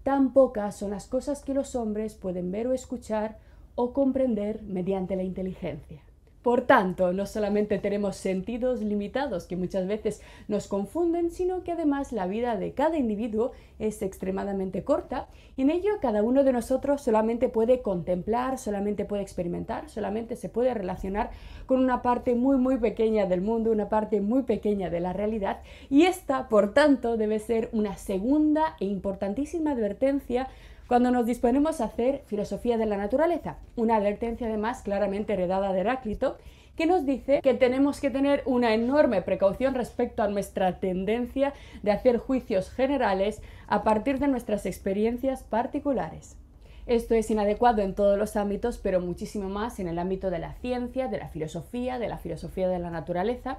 Tan 0.03 0.33
pocas 0.33 0.77
son 0.77 0.91
las 0.91 1.07
cosas 1.07 1.43
que 1.43 1.55
los 1.55 1.75
hombres 1.75 2.15
pueden 2.15 2.51
ver 2.51 2.67
o 2.67 2.73
escuchar 2.73 3.39
o 3.75 3.93
comprender 3.93 4.63
mediante 4.63 5.17
la 5.17 5.23
inteligencia. 5.23 6.03
Por 6.43 6.63
tanto, 6.63 7.13
no 7.13 7.25
solamente 7.25 7.79
tenemos 7.79 8.17
sentidos 8.17 8.81
limitados 8.81 9.47
que 9.47 9.57
muchas 9.57 9.87
veces 9.87 10.23
nos 10.49 10.67
confunden, 10.67 11.31
sino 11.31 11.63
que 11.63 11.71
además 11.71 12.11
la 12.13 12.27
vida 12.27 12.57
de 12.57 12.73
cada 12.73 12.99
individuo 12.99 13.53
es 13.79 14.03
extremadamente 14.03 14.83
corta. 14.83 15.29
Y 15.57 15.63
en 15.63 15.71
ello 15.71 15.93
cada 16.01 16.23
uno 16.25 16.43
de 16.43 16.53
nosotros 16.53 17.01
solamente 17.01 17.49
puede 17.49 17.81
contemplar, 17.81 18.59
solamente 18.59 19.05
puede 19.05 19.23
experimentar, 19.23 19.89
solamente 19.89 20.35
se 20.35 20.49
puede 20.49 20.75
relacionar 20.75 21.31
con 21.67 21.79
una 21.79 22.03
parte 22.03 22.35
muy 22.35 22.57
muy 22.57 22.77
pequeña 22.77 23.27
del 23.27 23.41
mundo, 23.41 23.71
una 23.71 23.89
parte 23.89 24.21
muy 24.21 24.43
pequeña 24.43 24.91
de 24.91 24.99
la 24.99 25.13
realidad. 25.13 25.61
Y 25.91 26.03
esta, 26.03 26.49
por 26.49 26.75
tanto, 26.75 27.17
debe 27.17 27.39
ser 27.39 27.69
una 27.73 27.97
segunda 27.97 28.77
e 28.81 28.87
importantísima 28.87 29.73
advertencia 29.73 30.49
cuando 30.87 31.11
nos 31.11 31.27
disponemos 31.27 31.81
a 31.81 31.85
hacer 31.85 32.23
filosofía 32.27 32.77
de 32.77 32.87
la 32.87 32.97
naturaleza. 32.97 33.57
Una 33.77 33.97
advertencia 33.97 34.47
además 34.47 34.83
claramente 34.83 35.33
heredada 35.33 35.73
de 35.73 35.81
Heráclito 35.81 36.39
que 36.77 36.87
nos 36.87 37.05
dice 37.05 37.41
que 37.43 37.55
tenemos 37.55 38.01
que 38.01 38.11
tener 38.11 38.43
una 38.47 38.75
enorme 38.75 39.23
precaución 39.23 39.75
respecto 39.75 40.23
a 40.23 40.29
nuestra 40.29 40.81
tendencia 40.81 41.53
de 41.83 41.91
hacer 41.93 42.19
juicios 42.19 42.71
generales 42.71 43.43
a 43.67 43.83
partir 43.83 44.19
de 44.19 44.29
nuestras 44.29 44.67
experiencias 44.67 45.43
particulares. 45.43 46.37
Esto 46.87 47.15
es 47.15 47.31
inadecuado 47.31 47.83
en 47.83 47.95
todos 47.95 48.19
los 48.19 48.37
ámbitos, 48.37 48.79
pero 48.79 49.01
muchísimo 49.01 49.49
más 49.49 49.79
en 49.79 49.87
el 49.87 49.99
ámbito 49.99 50.31
de 50.31 50.41
la 50.41 50.55
ciencia, 50.55 51.07
de 51.07 51.19
la 51.19 51.29
filosofía, 51.29 51.99
de 51.99 52.09
la 52.09 52.19
filosofía 52.19 52.69
de 52.69 52.81
la 52.81 52.91
naturaleza. 52.91 53.59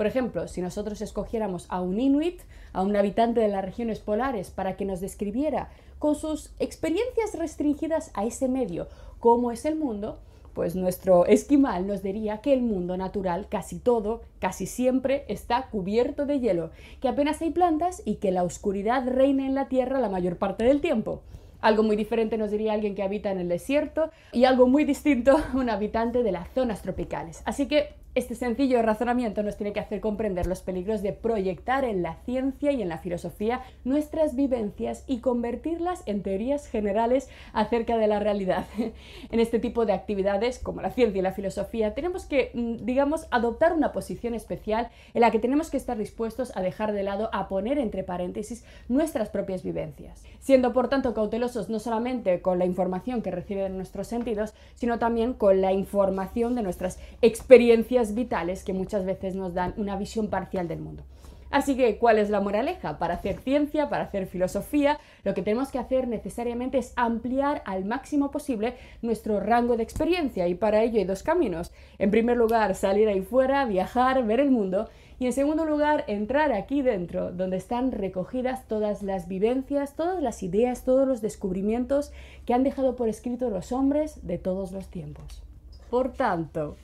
Por 0.00 0.06
ejemplo, 0.06 0.48
si 0.48 0.62
nosotros 0.62 1.02
escogiéramos 1.02 1.66
a 1.68 1.82
un 1.82 2.00
inuit, 2.00 2.40
a 2.72 2.80
un 2.80 2.96
habitante 2.96 3.40
de 3.40 3.48
las 3.48 3.62
regiones 3.62 3.98
polares, 3.98 4.48
para 4.48 4.74
que 4.74 4.86
nos 4.86 5.02
describiera 5.02 5.68
con 5.98 6.14
sus 6.14 6.54
experiencias 6.58 7.34
restringidas 7.34 8.10
a 8.14 8.24
ese 8.24 8.48
medio 8.48 8.88
cómo 9.18 9.52
es 9.52 9.66
el 9.66 9.76
mundo, 9.76 10.18
pues 10.54 10.74
nuestro 10.74 11.26
esquimal 11.26 11.86
nos 11.86 12.02
diría 12.02 12.38
que 12.38 12.54
el 12.54 12.62
mundo 12.62 12.96
natural, 12.96 13.46
casi 13.50 13.78
todo, 13.78 14.22
casi 14.38 14.64
siempre, 14.64 15.26
está 15.28 15.66
cubierto 15.66 16.24
de 16.24 16.40
hielo, 16.40 16.70
que 17.02 17.08
apenas 17.08 17.42
hay 17.42 17.50
plantas 17.50 18.00
y 18.06 18.14
que 18.14 18.30
la 18.30 18.42
oscuridad 18.42 19.06
reina 19.06 19.44
en 19.44 19.54
la 19.54 19.68
Tierra 19.68 20.00
la 20.00 20.08
mayor 20.08 20.38
parte 20.38 20.64
del 20.64 20.80
tiempo. 20.80 21.20
Algo 21.60 21.82
muy 21.82 21.96
diferente 21.96 22.38
nos 22.38 22.50
diría 22.50 22.72
alguien 22.72 22.94
que 22.94 23.02
habita 23.02 23.30
en 23.30 23.38
el 23.38 23.50
desierto 23.50 24.10
y 24.32 24.44
algo 24.44 24.66
muy 24.66 24.84
distinto 24.84 25.36
un 25.52 25.68
habitante 25.68 26.22
de 26.22 26.32
las 26.32 26.48
zonas 26.54 26.80
tropicales. 26.80 27.42
Así 27.44 27.68
que 27.68 27.99
este 28.16 28.34
sencillo 28.34 28.82
razonamiento 28.82 29.44
nos 29.44 29.56
tiene 29.56 29.72
que 29.72 29.78
hacer 29.78 30.00
comprender 30.00 30.48
los 30.48 30.62
peligros 30.62 31.00
de 31.00 31.12
proyectar 31.12 31.84
en 31.84 32.02
la 32.02 32.16
ciencia 32.24 32.72
y 32.72 32.82
en 32.82 32.88
la 32.88 32.98
filosofía 32.98 33.60
nuestras 33.84 34.34
vivencias 34.34 35.04
y 35.06 35.20
convertirlas 35.20 36.02
en 36.06 36.24
teorías 36.24 36.66
generales 36.66 37.28
acerca 37.52 37.96
de 37.98 38.08
la 38.08 38.18
realidad. 38.18 38.66
En 39.30 39.38
este 39.38 39.60
tipo 39.60 39.86
de 39.86 39.92
actividades, 39.92 40.58
como 40.58 40.82
la 40.82 40.90
ciencia 40.90 41.20
y 41.20 41.22
la 41.22 41.32
filosofía, 41.32 41.94
tenemos 41.94 42.26
que, 42.26 42.50
mm, 42.52 42.84
digamos, 42.84 43.28
adoptar 43.30 43.72
una 43.72 43.92
posición 43.92 44.34
especial 44.34 44.88
en 45.14 45.20
la 45.20 45.30
que 45.30 45.38
tenemos 45.38 45.70
que 45.70 45.76
estar 45.76 45.96
dispuestos 45.96 46.52
a 46.56 46.62
dejar 46.62 46.92
de 46.92 47.04
lado, 47.04 47.30
a 47.32 47.48
poner 47.48 47.78
entre 47.78 48.02
paréntesis 48.02 48.64
nuestras 48.88 49.28
propias 49.28 49.62
vivencias, 49.62 50.24
siendo 50.40 50.72
por 50.72 50.88
tanto 50.88 51.14
cautelosos 51.14 51.68
no 51.68 51.78
solamente 51.78 52.42
con 52.42 52.58
la 52.58 52.66
información 52.66 53.22
que 53.22 53.30
reciben 53.30 53.76
nuestros 53.76 54.08
sentidos, 54.08 54.54
sino 54.74 54.98
también 54.98 55.32
con 55.34 55.60
la 55.60 55.72
información 55.72 56.56
de 56.56 56.62
nuestras 56.62 56.98
experiencias 57.22 57.99
vitales 58.14 58.64
que 58.64 58.72
muchas 58.72 59.04
veces 59.04 59.34
nos 59.34 59.54
dan 59.54 59.74
una 59.76 59.96
visión 59.96 60.28
parcial 60.28 60.68
del 60.68 60.80
mundo. 60.80 61.04
Así 61.50 61.76
que, 61.76 61.98
¿cuál 61.98 62.18
es 62.18 62.30
la 62.30 62.40
moraleja? 62.40 62.98
Para 62.98 63.14
hacer 63.14 63.40
ciencia, 63.40 63.88
para 63.88 64.04
hacer 64.04 64.26
filosofía, 64.26 65.00
lo 65.24 65.34
que 65.34 65.42
tenemos 65.42 65.70
que 65.70 65.80
hacer 65.80 66.06
necesariamente 66.06 66.78
es 66.78 66.92
ampliar 66.94 67.62
al 67.66 67.84
máximo 67.84 68.30
posible 68.30 68.74
nuestro 69.02 69.40
rango 69.40 69.76
de 69.76 69.82
experiencia 69.82 70.46
y 70.46 70.54
para 70.54 70.82
ello 70.82 70.98
hay 70.98 71.04
dos 71.04 71.24
caminos. 71.24 71.72
En 71.98 72.12
primer 72.12 72.36
lugar, 72.36 72.76
salir 72.76 73.08
ahí 73.08 73.20
fuera, 73.20 73.64
viajar, 73.64 74.24
ver 74.24 74.38
el 74.38 74.52
mundo 74.52 74.88
y 75.18 75.26
en 75.26 75.32
segundo 75.32 75.66
lugar, 75.66 76.04
entrar 76.06 76.50
aquí 76.52 76.82
dentro, 76.82 77.32
donde 77.32 77.58
están 77.58 77.92
recogidas 77.92 78.66
todas 78.68 79.02
las 79.02 79.28
vivencias, 79.28 79.94
todas 79.94 80.22
las 80.22 80.42
ideas, 80.42 80.84
todos 80.84 81.06
los 81.06 81.20
descubrimientos 81.20 82.12
que 82.46 82.54
han 82.54 82.62
dejado 82.62 82.96
por 82.96 83.08
escrito 83.08 83.50
los 83.50 83.70
hombres 83.70 84.26
de 84.26 84.38
todos 84.38 84.72
los 84.72 84.88
tiempos. 84.88 85.42
Por 85.90 86.12
tanto, 86.12 86.76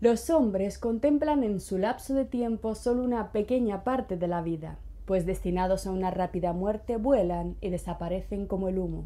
los 0.00 0.30
hombres 0.30 0.78
contemplan 0.78 1.44
en 1.44 1.60
su 1.60 1.76
lapso 1.76 2.14
de 2.14 2.24
tiempo 2.24 2.74
solo 2.74 3.04
una 3.04 3.32
pequeña 3.32 3.84
parte 3.84 4.16
de 4.16 4.28
la 4.28 4.40
vida, 4.40 4.78
pues 5.04 5.26
destinados 5.26 5.86
a 5.86 5.90
una 5.90 6.10
rápida 6.10 6.54
muerte 6.54 6.96
vuelan 6.96 7.56
y 7.60 7.68
desaparecen 7.68 8.46
como 8.46 8.68
el 8.68 8.78
humo, 8.78 9.04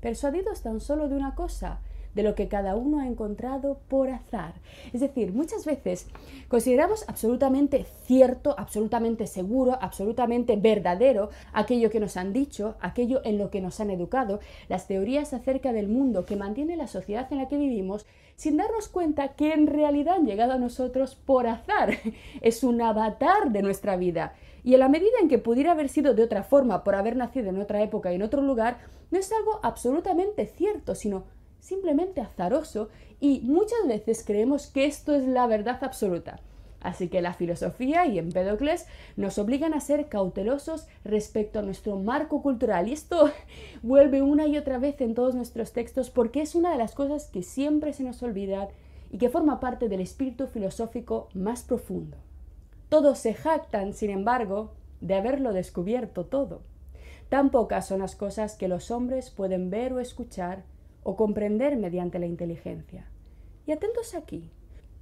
persuadidos 0.00 0.62
tan 0.62 0.78
solo 0.78 1.08
de 1.08 1.16
una 1.16 1.34
cosa, 1.34 1.80
de 2.16 2.22
lo 2.22 2.34
que 2.34 2.48
cada 2.48 2.74
uno 2.74 2.98
ha 2.98 3.06
encontrado 3.06 3.78
por 3.88 4.08
azar. 4.08 4.54
Es 4.94 5.00
decir, 5.02 5.32
muchas 5.32 5.66
veces 5.66 6.06
consideramos 6.48 7.04
absolutamente 7.08 7.84
cierto, 8.06 8.54
absolutamente 8.58 9.26
seguro, 9.26 9.78
absolutamente 9.80 10.56
verdadero 10.56 11.28
aquello 11.52 11.90
que 11.90 12.00
nos 12.00 12.16
han 12.16 12.32
dicho, 12.32 12.74
aquello 12.80 13.20
en 13.24 13.36
lo 13.36 13.50
que 13.50 13.60
nos 13.60 13.80
han 13.80 13.90
educado, 13.90 14.40
las 14.68 14.88
teorías 14.88 15.34
acerca 15.34 15.74
del 15.74 15.88
mundo 15.88 16.24
que 16.24 16.36
mantiene 16.36 16.76
la 16.76 16.88
sociedad 16.88 17.30
en 17.30 17.38
la 17.38 17.48
que 17.48 17.58
vivimos 17.58 18.06
sin 18.34 18.56
darnos 18.56 18.88
cuenta 18.88 19.34
que 19.34 19.52
en 19.52 19.66
realidad 19.66 20.16
han 20.16 20.26
llegado 20.26 20.52
a 20.52 20.58
nosotros 20.58 21.14
por 21.14 21.46
azar. 21.46 21.98
Es 22.40 22.64
un 22.64 22.80
avatar 22.80 23.50
de 23.50 23.62
nuestra 23.62 23.96
vida. 23.96 24.34
Y 24.64 24.74
en 24.74 24.80
la 24.80 24.88
medida 24.88 25.18
en 25.20 25.28
que 25.28 25.38
pudiera 25.38 25.72
haber 25.72 25.90
sido 25.90 26.14
de 26.14 26.22
otra 26.22 26.42
forma 26.42 26.82
por 26.82 26.94
haber 26.94 27.14
nacido 27.14 27.50
en 27.50 27.60
otra 27.60 27.82
época 27.82 28.10
y 28.10 28.16
en 28.16 28.22
otro 28.22 28.42
lugar, 28.42 28.78
no 29.10 29.18
es 29.18 29.30
algo 29.32 29.60
absolutamente 29.62 30.46
cierto, 30.46 30.94
sino 30.94 31.24
simplemente 31.66 32.20
azaroso 32.20 32.90
y 33.18 33.40
muchas 33.40 33.88
veces 33.88 34.22
creemos 34.24 34.68
que 34.68 34.84
esto 34.84 35.14
es 35.14 35.26
la 35.26 35.48
verdad 35.48 35.82
absoluta. 35.82 36.38
Así 36.80 37.08
que 37.08 37.20
la 37.20 37.34
filosofía 37.34 38.06
y 38.06 38.20
Empédocles 38.20 38.86
nos 39.16 39.38
obligan 39.38 39.74
a 39.74 39.80
ser 39.80 40.08
cautelosos 40.08 40.86
respecto 41.04 41.58
a 41.58 41.62
nuestro 41.62 41.96
marco 41.96 42.40
cultural. 42.40 42.86
Y 42.86 42.92
esto 42.92 43.32
vuelve 43.82 44.22
una 44.22 44.46
y 44.46 44.56
otra 44.56 44.78
vez 44.78 45.00
en 45.00 45.14
todos 45.14 45.34
nuestros 45.34 45.72
textos 45.72 46.10
porque 46.10 46.40
es 46.40 46.54
una 46.54 46.70
de 46.70 46.78
las 46.78 46.94
cosas 46.94 47.26
que 47.26 47.42
siempre 47.42 47.92
se 47.92 48.04
nos 48.04 48.22
olvidan 48.22 48.68
y 49.10 49.18
que 49.18 49.28
forma 49.28 49.58
parte 49.58 49.88
del 49.88 50.00
espíritu 50.00 50.46
filosófico 50.46 51.28
más 51.34 51.62
profundo. 51.62 52.16
Todos 52.88 53.18
se 53.18 53.34
jactan, 53.34 53.92
sin 53.92 54.10
embargo, 54.10 54.70
de 55.00 55.14
haberlo 55.14 55.52
descubierto 55.52 56.26
todo. 56.26 56.62
Tan 57.28 57.50
pocas 57.50 57.88
son 57.88 57.98
las 57.98 58.14
cosas 58.14 58.54
que 58.54 58.68
los 58.68 58.92
hombres 58.92 59.30
pueden 59.30 59.68
ver 59.68 59.92
o 59.92 59.98
escuchar 59.98 60.62
o 61.06 61.16
comprender 61.16 61.76
mediante 61.76 62.18
la 62.18 62.26
inteligencia. 62.26 63.06
Y 63.66 63.72
atentos 63.72 64.14
aquí, 64.14 64.50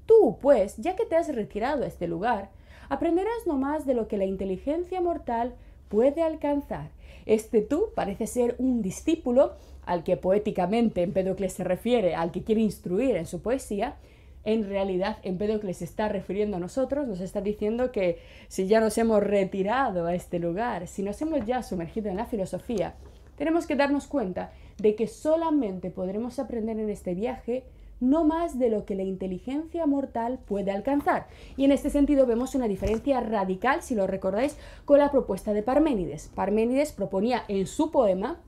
Tú, 0.06 0.38
pues, 0.40 0.76
ya 0.76 0.96
que 0.96 1.06
te 1.06 1.16
has 1.16 1.34
retirado 1.34 1.84
a 1.84 1.86
este 1.86 2.06
lugar, 2.06 2.50
aprenderás 2.88 3.46
no 3.46 3.56
más 3.56 3.86
de 3.86 3.94
lo 3.94 4.06
que 4.06 4.18
la 4.18 4.26
inteligencia 4.26 5.00
mortal 5.00 5.54
puede 5.88 6.22
alcanzar. 6.22 6.90
Este 7.26 7.62
tú 7.62 7.88
parece 7.94 8.26
ser 8.26 8.54
un 8.58 8.82
discípulo 8.82 9.54
al 9.86 10.04
que 10.04 10.16
poéticamente 10.16 11.02
Empédocles 11.02 11.54
se 11.54 11.64
refiere, 11.64 12.14
al 12.14 12.32
que 12.32 12.42
quiere 12.42 12.60
instruir 12.60 13.16
en 13.16 13.26
su 13.26 13.40
poesía, 13.40 13.96
en 14.44 14.68
realidad 14.68 15.18
Empédocles 15.22 15.78
se 15.78 15.86
está 15.86 16.08
refiriendo 16.08 16.58
a 16.58 16.60
nosotros, 16.60 17.08
nos 17.08 17.20
está 17.20 17.40
diciendo 17.40 17.92
que 17.92 18.18
si 18.48 18.66
ya 18.66 18.80
nos 18.80 18.98
hemos 18.98 19.22
retirado 19.22 20.06
a 20.06 20.14
este 20.14 20.38
lugar, 20.38 20.86
si 20.86 21.02
nos 21.02 21.20
hemos 21.22 21.46
ya 21.46 21.62
sumergido 21.62 22.10
en 22.10 22.18
la 22.18 22.26
filosofía, 22.26 22.94
tenemos 23.36 23.66
que 23.66 23.74
darnos 23.74 24.06
cuenta 24.06 24.52
de 24.78 24.94
que 24.94 25.06
solamente 25.06 25.90
podremos 25.90 26.38
aprender 26.38 26.78
en 26.78 26.90
este 26.90 27.14
viaje 27.14 27.64
no 28.00 28.24
más 28.24 28.58
de 28.58 28.70
lo 28.70 28.84
que 28.84 28.94
la 28.94 29.02
inteligencia 29.02 29.86
mortal 29.86 30.38
puede 30.46 30.70
alcanzar. 30.70 31.26
Y 31.56 31.64
en 31.64 31.72
este 31.72 31.90
sentido 31.90 32.26
vemos 32.26 32.54
una 32.54 32.68
diferencia 32.68 33.20
radical, 33.20 33.82
si 33.82 33.94
lo 33.94 34.06
recordáis, 34.06 34.56
con 34.84 34.98
la 34.98 35.10
propuesta 35.10 35.52
de 35.52 35.62
Parménides. 35.62 36.30
Parménides 36.34 36.92
proponía 36.92 37.44
en 37.48 37.66
su 37.66 37.90
poema 37.90 38.40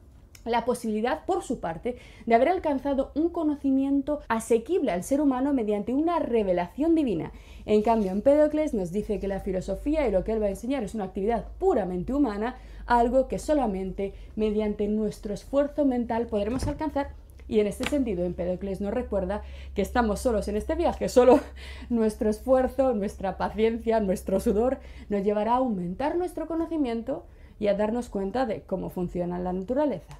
la 0.45 0.65
posibilidad, 0.65 1.25
por 1.27 1.43
su 1.43 1.59
parte, 1.59 1.97
de 2.25 2.35
haber 2.35 2.49
alcanzado 2.49 3.11
un 3.15 3.31
conocimiento 3.31 4.21
asequible 4.29 4.93
al 4.93 5.03
ser 5.03 5.21
humano 5.21 5.53
mediante 5.53 5.93
una 5.93 6.21
revelación 6.21 6.95
divina. 6.95 7.33
En 7.65 7.83
cambio, 7.83 8.12
Empédocles 8.12 8.73
nos 8.73 8.93
dice 8.93 9.19
que 9.19 9.27
la 9.27 9.41
filosofía 9.41 10.07
y 10.07 10.12
lo 10.12 10.23
que 10.23 10.33
él 10.33 10.41
va 10.41 10.47
a 10.47 10.51
enseñar 10.51 10.85
es 10.85 10.95
una 10.95 11.05
actividad 11.05 11.47
puramente 11.59 12.15
humana, 12.15 12.57
algo 12.87 13.29
que 13.29 13.38
solamente 13.38 14.14
mediante 14.37 14.88
nuestro 14.88 15.35
esfuerzo 15.35 15.85
mental 15.85 16.27
podremos 16.27 16.66
alcanzar 16.66 17.11
y 17.49 17.61
en 17.61 17.66
este 17.66 17.88
sentido, 17.88 18.25
Empédocles 18.25 18.81
nos 18.81 18.92
recuerda 18.92 19.42
que 19.75 19.83
estamos 19.83 20.20
solos 20.20 20.49
en 20.49 20.57
este 20.57 20.75
viaje, 20.75 21.09
solo 21.09 21.40
nuestro 21.90 22.29
esfuerzo, 22.29 22.92
nuestra 22.94 23.37
paciencia, 23.37 24.01
nuestro 24.01 24.40
sudor 24.40 24.79
nos 25.09 25.22
llevará 25.22 25.53
a 25.53 25.59
aumentar 25.59 26.16
nuestro 26.16 26.46
conocimiento 26.46 27.25
y 27.59 27.68
a 27.68 27.75
darnos 27.75 28.09
cuenta 28.09 28.46
de 28.46 28.62
cómo 28.62 28.90
funciona 28.90 29.38
la 29.38 29.53
naturaleza. 29.53 30.18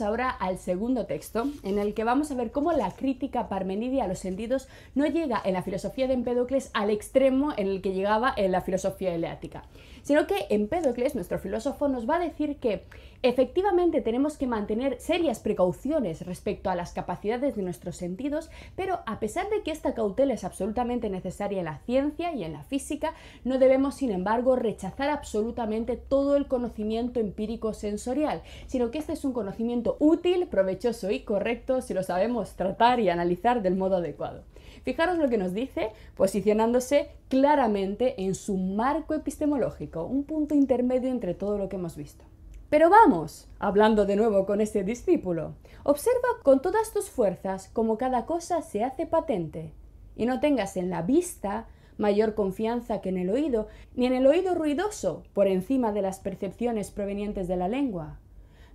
Ahora 0.00 0.28
al 0.28 0.58
segundo 0.58 1.06
texto, 1.06 1.46
en 1.62 1.78
el 1.78 1.94
que 1.94 2.04
vamos 2.04 2.30
a 2.30 2.34
ver 2.34 2.50
cómo 2.50 2.72
la 2.72 2.90
crítica 2.90 3.48
parmenidia 3.48 4.04
a 4.04 4.08
los 4.08 4.18
sentidos 4.18 4.68
no 4.94 5.06
llega 5.06 5.40
en 5.44 5.54
la 5.54 5.62
filosofía 5.62 6.06
de 6.06 6.14
Empédocles 6.14 6.70
al 6.74 6.90
extremo 6.90 7.52
en 7.56 7.68
el 7.68 7.80
que 7.80 7.92
llegaba 7.92 8.34
en 8.36 8.52
la 8.52 8.60
filosofía 8.60 9.14
eleática, 9.14 9.62
sino 10.02 10.26
que 10.26 10.46
Empédocles, 10.50 11.14
nuestro 11.14 11.38
filósofo, 11.38 11.88
nos 11.88 12.08
va 12.08 12.16
a 12.16 12.20
decir 12.20 12.56
que 12.56 12.84
Efectivamente 13.22 14.00
tenemos 14.00 14.36
que 14.36 14.46
mantener 14.46 15.00
serias 15.00 15.40
precauciones 15.40 16.24
respecto 16.24 16.70
a 16.70 16.76
las 16.76 16.92
capacidades 16.92 17.56
de 17.56 17.64
nuestros 17.64 17.96
sentidos, 17.96 18.48
pero 18.76 19.00
a 19.06 19.18
pesar 19.18 19.50
de 19.50 19.64
que 19.64 19.72
esta 19.72 19.92
cautela 19.92 20.34
es 20.34 20.44
absolutamente 20.44 21.10
necesaria 21.10 21.58
en 21.58 21.64
la 21.64 21.80
ciencia 21.80 22.32
y 22.32 22.44
en 22.44 22.52
la 22.52 22.62
física, 22.62 23.14
no 23.42 23.58
debemos 23.58 23.96
sin 23.96 24.12
embargo 24.12 24.54
rechazar 24.54 25.10
absolutamente 25.10 25.96
todo 25.96 26.36
el 26.36 26.46
conocimiento 26.46 27.18
empírico 27.18 27.74
sensorial, 27.74 28.42
sino 28.68 28.92
que 28.92 28.98
este 28.98 29.14
es 29.14 29.24
un 29.24 29.32
conocimiento 29.32 29.96
útil, 29.98 30.46
provechoso 30.46 31.10
y 31.10 31.20
correcto 31.20 31.82
si 31.82 31.94
lo 31.94 32.04
sabemos 32.04 32.54
tratar 32.54 33.00
y 33.00 33.08
analizar 33.08 33.62
del 33.62 33.74
modo 33.74 33.96
adecuado. 33.96 34.44
Fijaros 34.84 35.18
lo 35.18 35.28
que 35.28 35.38
nos 35.38 35.52
dice, 35.52 35.90
posicionándose 36.16 37.10
claramente 37.28 38.22
en 38.22 38.36
su 38.36 38.56
marco 38.56 39.14
epistemológico, 39.14 40.04
un 40.04 40.22
punto 40.22 40.54
intermedio 40.54 41.10
entre 41.10 41.34
todo 41.34 41.58
lo 41.58 41.68
que 41.68 41.74
hemos 41.74 41.96
visto. 41.96 42.24
Pero 42.70 42.90
vamos, 42.90 43.48
hablando 43.58 44.04
de 44.04 44.16
nuevo 44.16 44.44
con 44.44 44.60
este 44.60 44.84
discípulo, 44.84 45.54
observa 45.84 46.28
con 46.42 46.60
todas 46.60 46.92
tus 46.92 47.08
fuerzas 47.08 47.70
cómo 47.72 47.96
cada 47.96 48.26
cosa 48.26 48.60
se 48.60 48.84
hace 48.84 49.06
patente, 49.06 49.72
y 50.16 50.26
no 50.26 50.38
tengas 50.38 50.76
en 50.76 50.90
la 50.90 51.00
vista 51.00 51.66
mayor 51.96 52.34
confianza 52.34 53.00
que 53.00 53.08
en 53.08 53.16
el 53.16 53.30
oído, 53.30 53.68
ni 53.94 54.04
en 54.04 54.12
el 54.12 54.26
oído 54.26 54.54
ruidoso, 54.54 55.22
por 55.32 55.46
encima 55.46 55.92
de 55.92 56.02
las 56.02 56.20
percepciones 56.20 56.90
provenientes 56.90 57.48
de 57.48 57.56
la 57.56 57.68
lengua. 57.68 58.18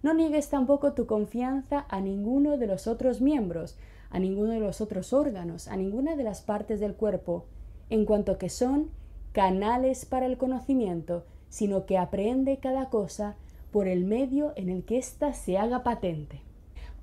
No 0.01 0.15
niegues 0.15 0.49
tampoco 0.49 0.93
tu 0.93 1.05
confianza 1.05 1.85
a 1.87 2.01
ninguno 2.01 2.57
de 2.57 2.67
los 2.67 2.87
otros 2.87 3.21
miembros, 3.21 3.77
a 4.09 4.17
ninguno 4.19 4.53
de 4.53 4.59
los 4.59 4.81
otros 4.81 5.13
órganos, 5.13 5.67
a 5.67 5.77
ninguna 5.77 6.15
de 6.15 6.23
las 6.23 6.41
partes 6.41 6.79
del 6.79 6.95
cuerpo, 6.95 7.45
en 7.89 8.05
cuanto 8.05 8.39
que 8.39 8.49
son 8.49 8.89
canales 9.33 10.05
para 10.05 10.25
el 10.25 10.37
conocimiento, 10.37 11.25
sino 11.47 11.85
que 11.85 11.99
aprende 11.99 12.57
cada 12.57 12.89
cosa 12.89 13.37
por 13.73 13.87
el 13.87 14.05
medio 14.05 14.53
en 14.55 14.69
el 14.69 14.85
que 14.85 14.99
ésta 14.99 15.33
se 15.33 15.57
haga 15.57 15.83
patente. 15.83 16.39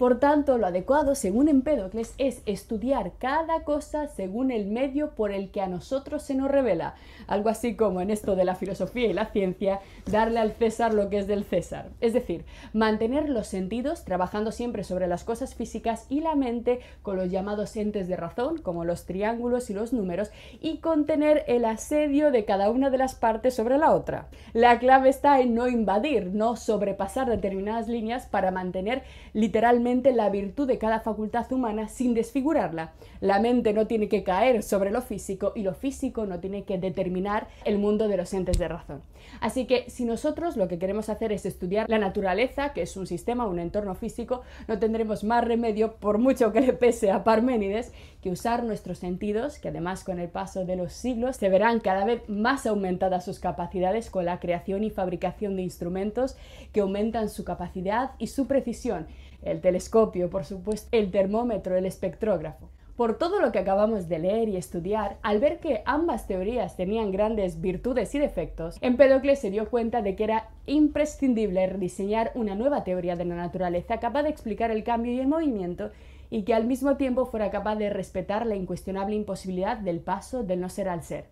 Por 0.01 0.19
tanto, 0.19 0.57
lo 0.57 0.67
adecuado, 0.67 1.15
según 1.15 1.49
Empédocles, 1.51 2.15
es 2.17 2.41
estudiar 2.47 3.13
cada 3.19 3.65
cosa 3.65 4.07
según 4.07 4.51
el 4.51 4.67
medio 4.67 5.11
por 5.11 5.31
el 5.31 5.51
que 5.51 5.61
a 5.61 5.67
nosotros 5.67 6.23
se 6.23 6.35
nos 6.35 6.51
revela. 6.51 6.95
Algo 7.27 7.51
así 7.51 7.77
como 7.77 8.01
en 8.01 8.09
esto 8.09 8.35
de 8.35 8.47
la 8.47 8.55
filosofía 8.55 9.09
y 9.09 9.13
la 9.13 9.27
ciencia, 9.27 9.81
darle 10.11 10.41
al 10.41 10.53
César 10.53 10.95
lo 10.95 11.11
que 11.11 11.19
es 11.19 11.27
del 11.27 11.45
César. 11.45 11.91
Es 12.01 12.15
decir, 12.15 12.47
mantener 12.73 13.29
los 13.29 13.47
sentidos 13.47 14.07
trabajando 14.07 14.53
siempre 14.53 14.85
sobre 14.85 15.07
las 15.07 15.23
cosas 15.23 15.55
físicas 15.55 16.07
y 16.09 16.21
la 16.21 16.35
mente 16.35 16.81
con 17.03 17.19
los 17.19 17.31
llamados 17.31 17.77
entes 17.77 18.09
de 18.09 18.17
razón, 18.17 18.57
como 18.57 18.87
los 18.87 19.05
triángulos 19.05 19.69
y 19.69 19.75
los 19.75 19.93
números, 19.93 20.31
y 20.63 20.79
contener 20.79 21.45
el 21.47 21.67
asedio 21.67 22.31
de 22.31 22.47
cada 22.47 22.71
una 22.71 22.89
de 22.89 22.97
las 22.97 23.17
partes 23.17 23.53
sobre 23.53 23.77
la 23.77 23.93
otra. 23.93 24.29
La 24.55 24.79
clave 24.79 25.11
está 25.11 25.41
en 25.41 25.55
no 25.55 25.69
invadir, 25.69 26.29
no 26.33 26.57
sobrepasar 26.57 27.29
determinadas 27.29 27.87
líneas 27.87 28.25
para 28.25 28.51
mantener 28.51 29.03
literalmente 29.35 29.90
la 29.91 30.31
virtud 30.31 30.69
de 30.69 30.79
cada 30.79 31.01
facultad 31.01 31.51
humana 31.53 31.89
sin 31.89 32.15
desfigurarla. 32.15 32.93
La 33.21 33.41
mente 33.41 33.73
no 33.73 33.89
tiene 33.89 34.09
que 34.09 34.23
caer 34.23 34.63
sobre 34.63 34.91
lo 34.91 35.03
físico 35.03 35.53
y 35.57 35.63
lo 35.63 35.75
físico 35.75 36.27
no 36.27 36.39
tiene 36.39 36.63
que 36.63 36.79
determinar 36.79 37.49
el 37.65 37.79
mundo 37.79 38.07
de 38.07 38.17
los 38.17 38.33
entes 38.33 38.57
de 38.59 38.69
razón. 38.69 39.03
Así 39.41 39.67
que 39.67 39.91
si 39.91 40.05
nosotros 40.05 40.57
lo 40.57 40.69
que 40.69 40.79
queremos 40.79 41.09
hacer 41.09 41.33
es 41.33 41.45
estudiar 41.45 41.91
la 41.91 41.99
naturaleza, 41.99 42.73
que 42.73 42.83
es 42.83 42.97
un 42.97 43.07
sistema, 43.07 43.47
un 43.47 43.59
entorno 43.59 43.95
físico, 43.97 44.43
no 44.69 44.79
tendremos 44.79 45.25
más 45.25 45.45
remedio, 45.45 45.95
por 45.97 46.19
mucho 46.19 46.53
que 46.53 46.61
le 46.61 46.73
pese 46.73 47.11
a 47.11 47.25
Parménides, 47.25 47.93
que 48.23 48.31
usar 48.31 48.65
nuestros 48.65 48.99
sentidos, 48.99 49.59
que 49.59 49.69
además 49.69 50.05
con 50.05 50.19
el 50.19 50.29
paso 50.29 50.65
de 50.65 50.77
los 50.77 50.93
siglos 50.93 51.37
se 51.37 51.49
verán 51.49 51.81
cada 51.81 52.05
vez 52.05 52.29
más 52.29 52.67
aumentadas 52.67 53.25
sus 53.25 53.39
capacidades 53.39 54.11
con 54.11 54.25
la 54.25 54.41
creación 54.41 54.85
y 54.85 54.91
fabricación 54.91 55.57
de 55.57 55.63
instrumentos 55.63 56.37
que 56.73 56.81
aumentan 56.81 57.29
su 57.29 57.45
capacidad 57.45 58.13
y 58.19 58.27
su 58.27 58.47
precisión 58.47 59.07
el 59.43 59.61
telescopio, 59.61 60.31
por 60.31 60.45
supuesto, 60.45 60.89
el 60.93 61.11
termómetro, 61.11 61.77
el 61.77 61.87
espectrógrafo. 61.87 62.69
Por 62.97 63.17
todo 63.17 63.41
lo 63.41 63.51
que 63.51 63.59
acabamos 63.59 64.09
de 64.11 64.19
leer 64.19 64.51
y 64.51 64.59
estudiar, 64.59 65.17
al 65.23 65.41
ver 65.41 65.59
que 65.59 65.83
ambas 65.87 66.27
teorías 66.27 66.77
tenían 66.77 67.13
grandes 67.13 67.63
virtudes 67.63 68.15
y 68.15 68.19
defectos, 68.19 68.77
Empédocles 68.83 69.39
se 69.39 69.51
dio 69.51 69.71
cuenta 69.71 70.03
de 70.03 70.17
que 70.17 70.25
era 70.25 70.51
imprescindible 70.67 71.67
rediseñar 71.67 72.31
una 72.35 72.55
nueva 72.55 72.85
teoría 72.85 73.17
de 73.17 73.25
la 73.25 73.37
naturaleza 73.37 74.01
capaz 74.01 74.25
de 74.25 74.29
explicar 74.29 74.71
el 74.71 74.85
cambio 74.85 75.15
y 75.15 75.21
el 75.21 75.29
movimiento 75.29 75.91
y 76.31 76.43
que 76.45 76.55
al 76.55 76.67
mismo 76.67 76.97
tiempo 76.97 77.27
fuera 77.27 77.51
capaz 77.51 77.77
de 77.77 77.91
respetar 77.91 78.47
la 78.47 78.55
incuestionable 78.55 79.17
imposibilidad 79.17 79.77
del 79.77 80.01
paso 80.01 80.43
del 80.43 80.61
no 80.61 80.69
ser 80.69 80.89
al 80.89 81.03
ser. 81.03 81.27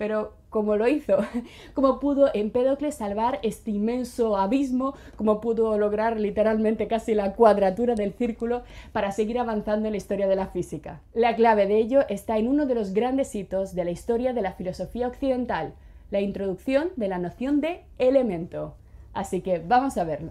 Pero, 0.00 0.32
¿cómo 0.48 0.76
lo 0.76 0.88
hizo? 0.88 1.18
¿Cómo 1.74 2.00
pudo 2.00 2.30
Empédocles 2.32 2.94
salvar 2.94 3.38
este 3.42 3.70
inmenso 3.70 4.38
abismo? 4.38 4.94
¿Cómo 5.16 5.42
pudo 5.42 5.76
lograr 5.76 6.18
literalmente 6.18 6.88
casi 6.88 7.14
la 7.14 7.34
cuadratura 7.34 7.94
del 7.94 8.14
círculo 8.14 8.62
para 8.92 9.12
seguir 9.12 9.38
avanzando 9.38 9.88
en 9.88 9.92
la 9.92 9.98
historia 9.98 10.26
de 10.26 10.36
la 10.36 10.46
física? 10.46 11.02
La 11.12 11.36
clave 11.36 11.66
de 11.66 11.76
ello 11.76 12.00
está 12.08 12.38
en 12.38 12.48
uno 12.48 12.64
de 12.64 12.76
los 12.76 12.94
grandes 12.94 13.34
hitos 13.34 13.74
de 13.74 13.84
la 13.84 13.90
historia 13.90 14.32
de 14.32 14.40
la 14.40 14.52
filosofía 14.52 15.06
occidental, 15.06 15.74
la 16.10 16.22
introducción 16.22 16.92
de 16.96 17.08
la 17.08 17.18
noción 17.18 17.60
de 17.60 17.84
elemento. 17.98 18.76
Así 19.12 19.42
que 19.42 19.58
vamos 19.58 19.98
a 19.98 20.04
verlo. 20.04 20.30